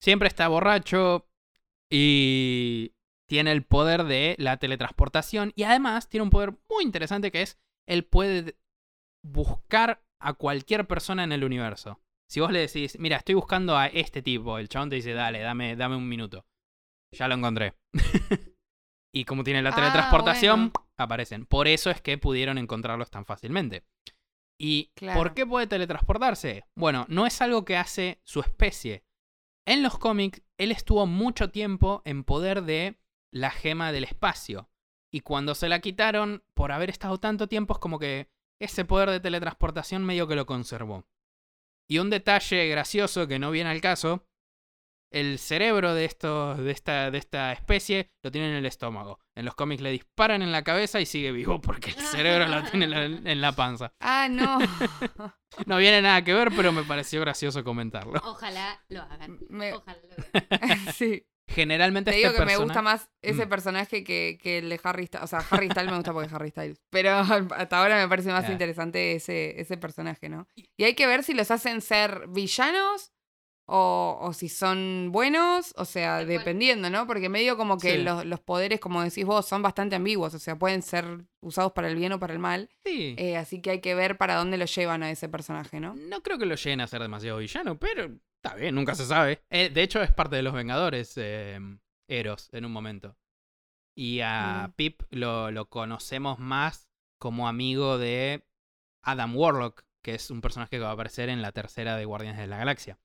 [0.00, 1.28] Siempre está borracho
[1.90, 2.94] y
[3.26, 7.58] tiene el poder de la teletransportación y además tiene un poder muy interesante que es
[7.86, 8.56] él puede
[9.22, 12.00] buscar a cualquier persona en el universo.
[12.28, 15.40] Si vos le decís, mira, estoy buscando a este tipo, el chabón te dice, dale,
[15.40, 16.46] dame, dame un minuto.
[17.12, 17.74] Ya lo encontré.
[19.14, 20.88] y como tiene la Ah, teletransportación, bueno.
[20.96, 21.46] aparecen.
[21.46, 23.84] Por eso es que pudieron encontrarlos tan fácilmente.
[24.58, 25.18] ¿Y Claro.
[25.18, 26.64] por qué puede teletransportarse?
[26.76, 29.04] Bueno, no es algo que hace su especie.
[29.66, 32.98] En los cómics, él estuvo mucho tiempo en poder de
[33.32, 34.70] la gema del espacio.
[35.12, 38.30] Y cuando se la quitaron, por haber estado tanto tiempo, es como que
[38.64, 41.04] ese poder de teletransportación medio que lo conservó.
[41.88, 44.24] Y un detalle gracioso que no viene al caso,
[45.12, 49.18] el cerebro de, estos, de, esta, de esta especie lo tiene en el estómago.
[49.36, 52.62] En los cómics le disparan en la cabeza y sigue vivo porque el cerebro lo
[52.64, 53.92] tiene en la, en la panza.
[54.00, 54.58] Ah, no.
[55.66, 58.18] No viene nada que ver, pero me pareció gracioso comentarlo.
[58.24, 59.38] Ojalá lo hagan.
[59.50, 60.92] Me- Ojalá lo hagan.
[60.94, 61.26] sí.
[61.48, 63.48] Generalmente Te este digo que me gusta más ese Mm.
[63.48, 65.24] personaje que, que el de Harry Styles.
[65.24, 66.80] O sea, Harry Styles me gusta porque es Harry Styles.
[66.90, 67.10] Pero
[67.56, 68.52] hasta ahora me parece más Claro.
[68.52, 70.46] interesante ese, ese personaje, ¿no?
[70.76, 73.12] Y hay que ver si los hacen ser villanos
[73.66, 75.74] o, o si son buenos.
[75.76, 77.06] O sea, dependiendo, ¿no?
[77.06, 78.02] Porque medio como que Sí.
[78.02, 80.32] los, los poderes, como decís vos, son bastante ambiguos.
[80.34, 81.04] O sea, pueden ser
[81.40, 82.70] usados para el bien o para el mal.
[82.84, 83.14] Sí.
[83.18, 85.94] Eh, así que hay que ver para dónde lo llevan a ese personaje, ¿no?
[85.94, 88.10] No creo que lo lleguen a ser demasiado villano, pero
[88.42, 89.42] está bien, nunca se sabe.
[89.50, 91.58] Eh, de hecho, es parte de los Vengadores, eh,
[92.08, 93.16] Eros, en un momento.
[93.96, 94.72] Y a.
[94.76, 96.88] Pip lo, lo conocemos más
[97.20, 98.44] como amigo de
[99.04, 102.40] Adam Warlock, que es un personaje que va a aparecer en la tercera de Guardianes
[102.40, 102.98] de la Galaxia.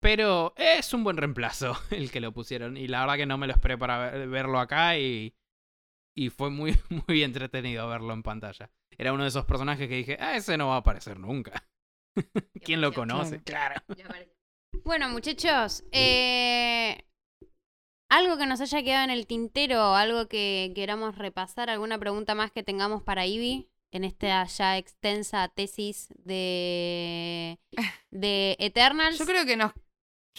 [0.00, 2.76] Pero es un buen reemplazo el que lo pusieron.
[2.76, 5.34] Y la verdad que no me lo esperé para ver- verlo acá y,
[6.16, 6.78] y fue muy,
[7.08, 8.70] muy entretenido verlo en pantalla.
[8.98, 11.68] Era uno de esos personajes que dije, ah, ese no va a aparecer nunca.
[12.64, 13.42] ¿Quién lo conoce?
[13.42, 13.82] Claro.
[14.84, 17.04] Bueno, muchachos, eh,
[18.08, 22.50] algo que nos haya quedado en el tintero, algo que queramos repasar, alguna pregunta más
[22.50, 27.58] que tengamos para Ivy en esta ya extensa tesis de,
[28.10, 29.18] de Eternals.
[29.18, 29.72] Yo creo que nos,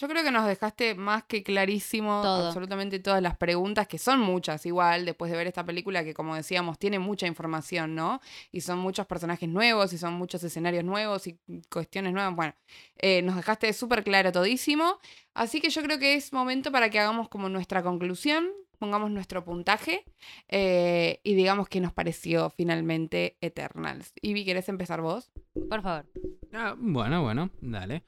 [0.02, 2.48] yo creo que nos dejaste más que clarísimo Todo.
[2.48, 6.34] absolutamente todas las preguntas, que son muchas igual, después de ver esta película que como
[6.34, 8.20] decíamos, tiene mucha información, ¿no?
[8.50, 11.38] Y son muchos personajes nuevos y son muchos escenarios nuevos y
[11.70, 12.34] cuestiones nuevas.
[12.34, 12.52] Bueno,
[12.96, 14.98] eh, nos dejaste súper claro todísimo.
[15.34, 18.48] Así que yo creo que es momento para que hagamos como nuestra conclusión,
[18.80, 20.04] pongamos nuestro puntaje
[20.48, 24.12] eh, y digamos qué nos pareció finalmente Eternals.
[24.20, 25.30] Ivy, ¿querés empezar vos?
[25.70, 26.06] Por favor.
[26.52, 28.02] Ah, bueno, bueno, dale.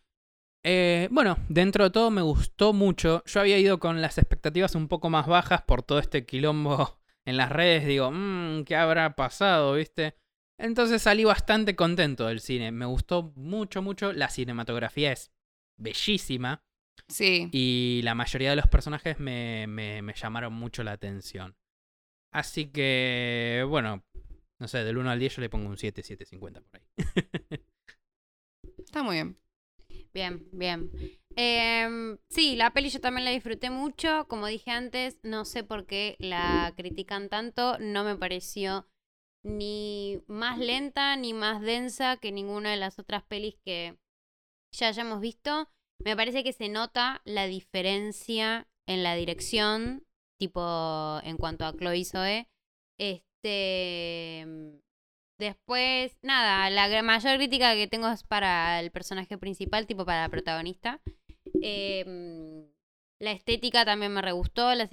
[0.67, 3.23] Eh, bueno, dentro de todo me gustó mucho.
[3.27, 7.37] Yo había ido con las expectativas un poco más bajas por todo este quilombo en
[7.37, 7.87] las redes.
[7.87, 10.17] Digo, mmm, ¿qué habrá pasado, viste?
[10.59, 12.73] Entonces salí bastante contento del cine.
[12.73, 14.12] Me gustó mucho, mucho.
[14.12, 15.33] La cinematografía es
[15.77, 16.65] bellísima.
[17.09, 17.51] Sí.
[17.53, 21.57] Y la mayoría de los personajes me, me, me llamaron mucho la atención.
[22.33, 24.03] Así que, bueno,
[24.59, 26.87] no sé, del 1 al 10 yo le pongo un 7, 7.50 por ahí.
[28.79, 29.37] Está muy bien.
[30.15, 30.91] Bien, bien.
[31.37, 34.27] Em, sí, la peli yo también la disfruté mucho.
[34.29, 37.79] Como dije antes, no sé por qué la critican tanto.
[37.81, 38.87] No me pareció
[39.43, 43.99] ni más lenta ni más densa que ninguna de las otras pelis que
[44.73, 45.69] ya hayamos visto.
[45.99, 50.07] Me parece que se nota la diferencia en la dirección,
[50.39, 52.49] tipo en cuanto a Chloe Zoe.
[52.99, 54.47] Este.
[55.39, 60.28] Después, nada, la mayor crítica que tengo es para el personaje principal, tipo para la
[60.28, 61.01] protagonista.
[61.61, 62.68] Em,
[63.18, 64.89] la estética también me re gustó, la,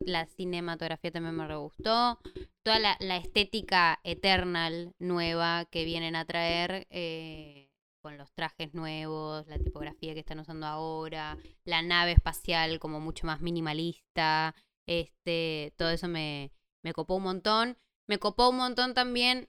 [0.00, 2.18] la cinematografía también me re gustó.
[2.62, 7.70] Toda la, la estética eternal nueva que vienen a traer eh,
[8.02, 13.26] con los trajes nuevos, la tipografía que están usando ahora, la nave espacial como mucho
[13.26, 14.54] más minimalista.
[14.86, 17.78] Este, todo eso me, me copó un montón.
[18.06, 19.48] Me copó un montón también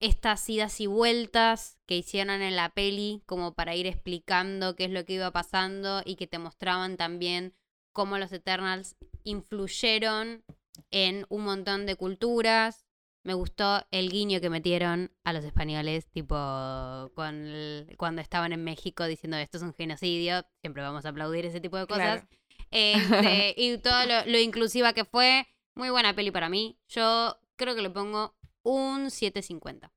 [0.00, 4.90] estas idas y vueltas que hicieron en la peli como para ir explicando qué es
[4.90, 7.54] lo que iba pasando y que te mostraban también
[7.92, 10.44] cómo los Eternals influyeron
[10.90, 12.84] en un montón de culturas.
[13.24, 16.34] Me gustó el guiño que metieron a los españoles, tipo
[17.14, 20.44] con el- cuando estaban en México diciendo esto es un genocidio.
[20.60, 22.22] Siempre vamos a aplaudir ese tipo de cosas.
[22.22, 22.28] Claro.
[22.70, 25.46] Este, y todo lo, lo inclusiva que fue.
[25.74, 26.78] Muy buena peli para mí.
[26.88, 28.34] Yo creo que le pongo
[28.68, 29.90] un 7.50.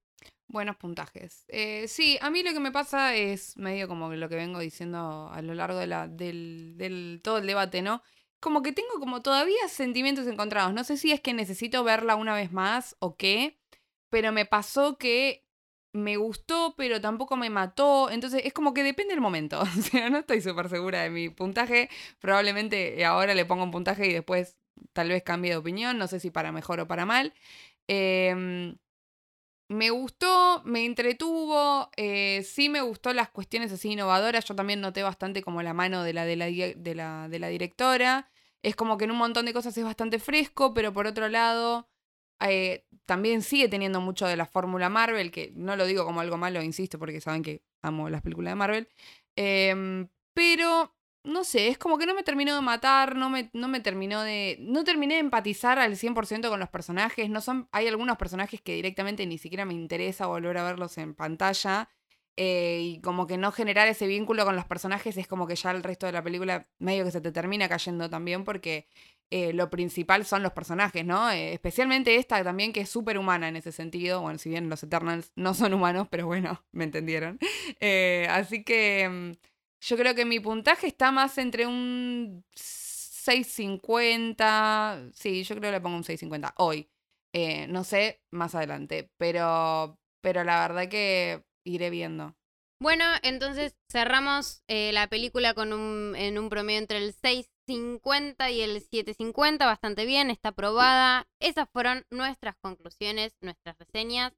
[0.47, 1.45] Buenos puntajes.
[1.47, 5.29] Eh, sí, a mí lo que me pasa es medio como lo que vengo diciendo
[5.31, 8.01] a lo largo de la, del, todo el debate, ¿no?
[8.39, 10.73] Como que tengo como todavía sentimientos encontrados.
[10.73, 13.57] No sé si es que necesito verla una vez más o qué,
[14.09, 15.45] pero me pasó que
[15.93, 18.09] me gustó, pero tampoco me mató.
[18.09, 19.61] Entonces es como que depende del momento.
[19.79, 21.89] O sea, no estoy súper segura de mi puntaje.
[22.19, 24.57] Probablemente ahora le pongo un puntaje y después
[24.93, 25.97] tal vez cambie de opinión.
[25.97, 27.33] No sé si para mejor o para mal.
[27.87, 28.75] Em,
[29.69, 34.45] me gustó, me entretuvo, eh, sí me gustó las cuestiones así innovadoras.
[34.45, 38.29] Yo también noté bastante como la mano de la, de la, de la directora.
[38.63, 41.87] Es como que en un montón de cosas es bastante fresco, pero por otro lado,
[42.41, 46.37] eh, también sigue teniendo mucho de la fórmula Marvel, que no lo digo como algo
[46.37, 48.89] malo, insisto, porque saben que amo las películas de Marvel.
[49.35, 50.93] Em, pero
[51.23, 54.21] no sé, es como que no me terminó de matar, no me, no me terminó
[54.23, 54.57] de...
[54.61, 57.29] No terminé de empatizar al 100% con los personajes.
[57.29, 61.13] No son, hay algunos personajes que directamente ni siquiera me interesa volver a verlos en
[61.15, 61.89] pantalla.
[62.37, 65.71] eh, y como que no generar ese vínculo con los personajes es como que ya
[65.71, 68.87] el resto de la película medio que se te termina cayendo también porque
[69.29, 71.29] eh, lo principal son los personajes, ¿no?
[71.31, 74.21] Eh, especialmente esta también que es súper humana en ese sentido.
[74.21, 77.37] Bueno, si bien los Eternals no son humanos, pero bueno, me entendieron.
[78.29, 79.50] Así que mm,
[79.81, 85.11] yo creo que mi puntaje está más entre un 6.50.
[85.13, 86.89] Sí, yo creo que le pongo un 6.50 hoy.
[87.33, 89.11] Eh, no sé, más adelante.
[89.17, 92.35] Pero, pero la verdad que iré viendo.
[92.79, 98.61] Bueno, entonces cerramos eh, la película con un, en un promedio entre el 6.50 y
[98.61, 101.27] el 7.50, bastante bien, está aprobada.
[101.39, 104.33] Esas fueron nuestras conclusiones, nuestras reseñas.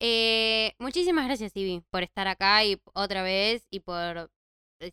[0.00, 4.30] Eh, muchísimas gracias, Ivy, por estar acá y otra vez y por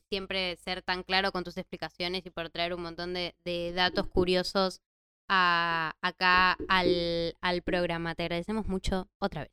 [0.10, 4.07] siempre ser tan claro con tus explicaciones y por traer un montón de, de datos
[4.07, 4.82] curiosos
[5.30, 8.16] a- acá al, al programa.
[8.16, 9.52] Te agradecemos mucho otra vez.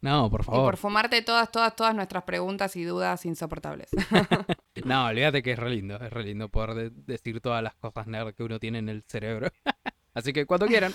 [0.00, 0.64] No, por Y favor.
[0.64, 3.90] por fumarte todas, todas, todas nuestras preguntas y dudas insoportables.
[4.84, 5.96] No, olvídate que es re lindo.
[5.96, 9.02] Es re lindo poder de- decir todas las cosas nerd que uno tiene en el
[9.08, 9.48] cerebro.
[10.14, 10.92] Así que cuando quieran.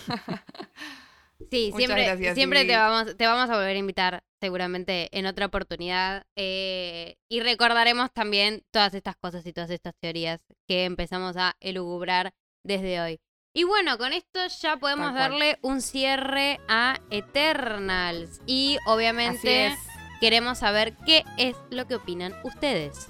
[1.49, 5.25] Sí, Muchas siempre, gracias, siempre te vamos, te vamos a volver a invitar seguramente en
[5.25, 6.25] otra oportunidad.
[6.35, 12.33] eh, y recordaremos también todas estas cosas y todas estas teorías que empezamos a elugubrar
[12.63, 13.19] desde hoy.
[13.53, 18.41] Y bueno, con esto ya podemos darle un cierre a Eternals.
[18.45, 19.75] Y obviamente
[20.21, 23.07] queremos saber qué es lo que opinan ustedes.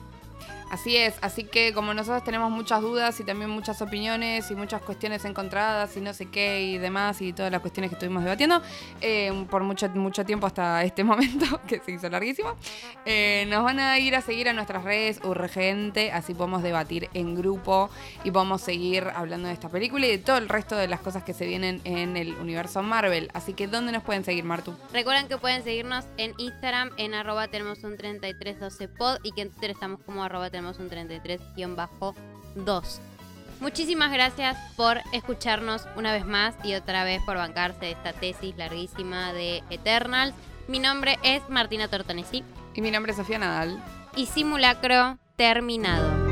[0.72, 4.82] Así es, así que como nosotros tenemos muchas dudas y también muchas opiniones y muchas
[4.82, 8.62] cuestiones encontradas y no sé qué y demás y todas las cuestiones que estuvimos debatiendo
[9.02, 12.56] eh, por mucho, mucho tiempo hasta este momento, que se hizo larguísimo,
[13.06, 17.36] eh, nos van a ir a seguir a nuestras redes urgente, así podemos debatir en
[17.36, 17.90] grupo
[18.24, 21.26] y podemos seguir hablando de esta película y de todo el resto de las cosas
[21.26, 23.30] que se vienen en el universo Marvel.
[23.34, 24.74] Así que, ¿dónde nos pueden seguir, Martu?
[24.94, 29.72] Recuerden que pueden seguirnos en Instagram en arroba tenemos un 3312pod y que en Twitter
[29.72, 33.00] estamos como arroba tenemos un 33-2.
[33.60, 39.34] Muchísimas gracias por escucharnos una vez más y otra vez por bancarse esta tesis larguísima
[39.34, 40.34] de Eternals.
[40.68, 42.44] Mi nombre es Martina Tortonesi
[42.76, 43.84] Y mi nombre es Sofía Nadal.
[44.16, 46.31] y simulacro terminado.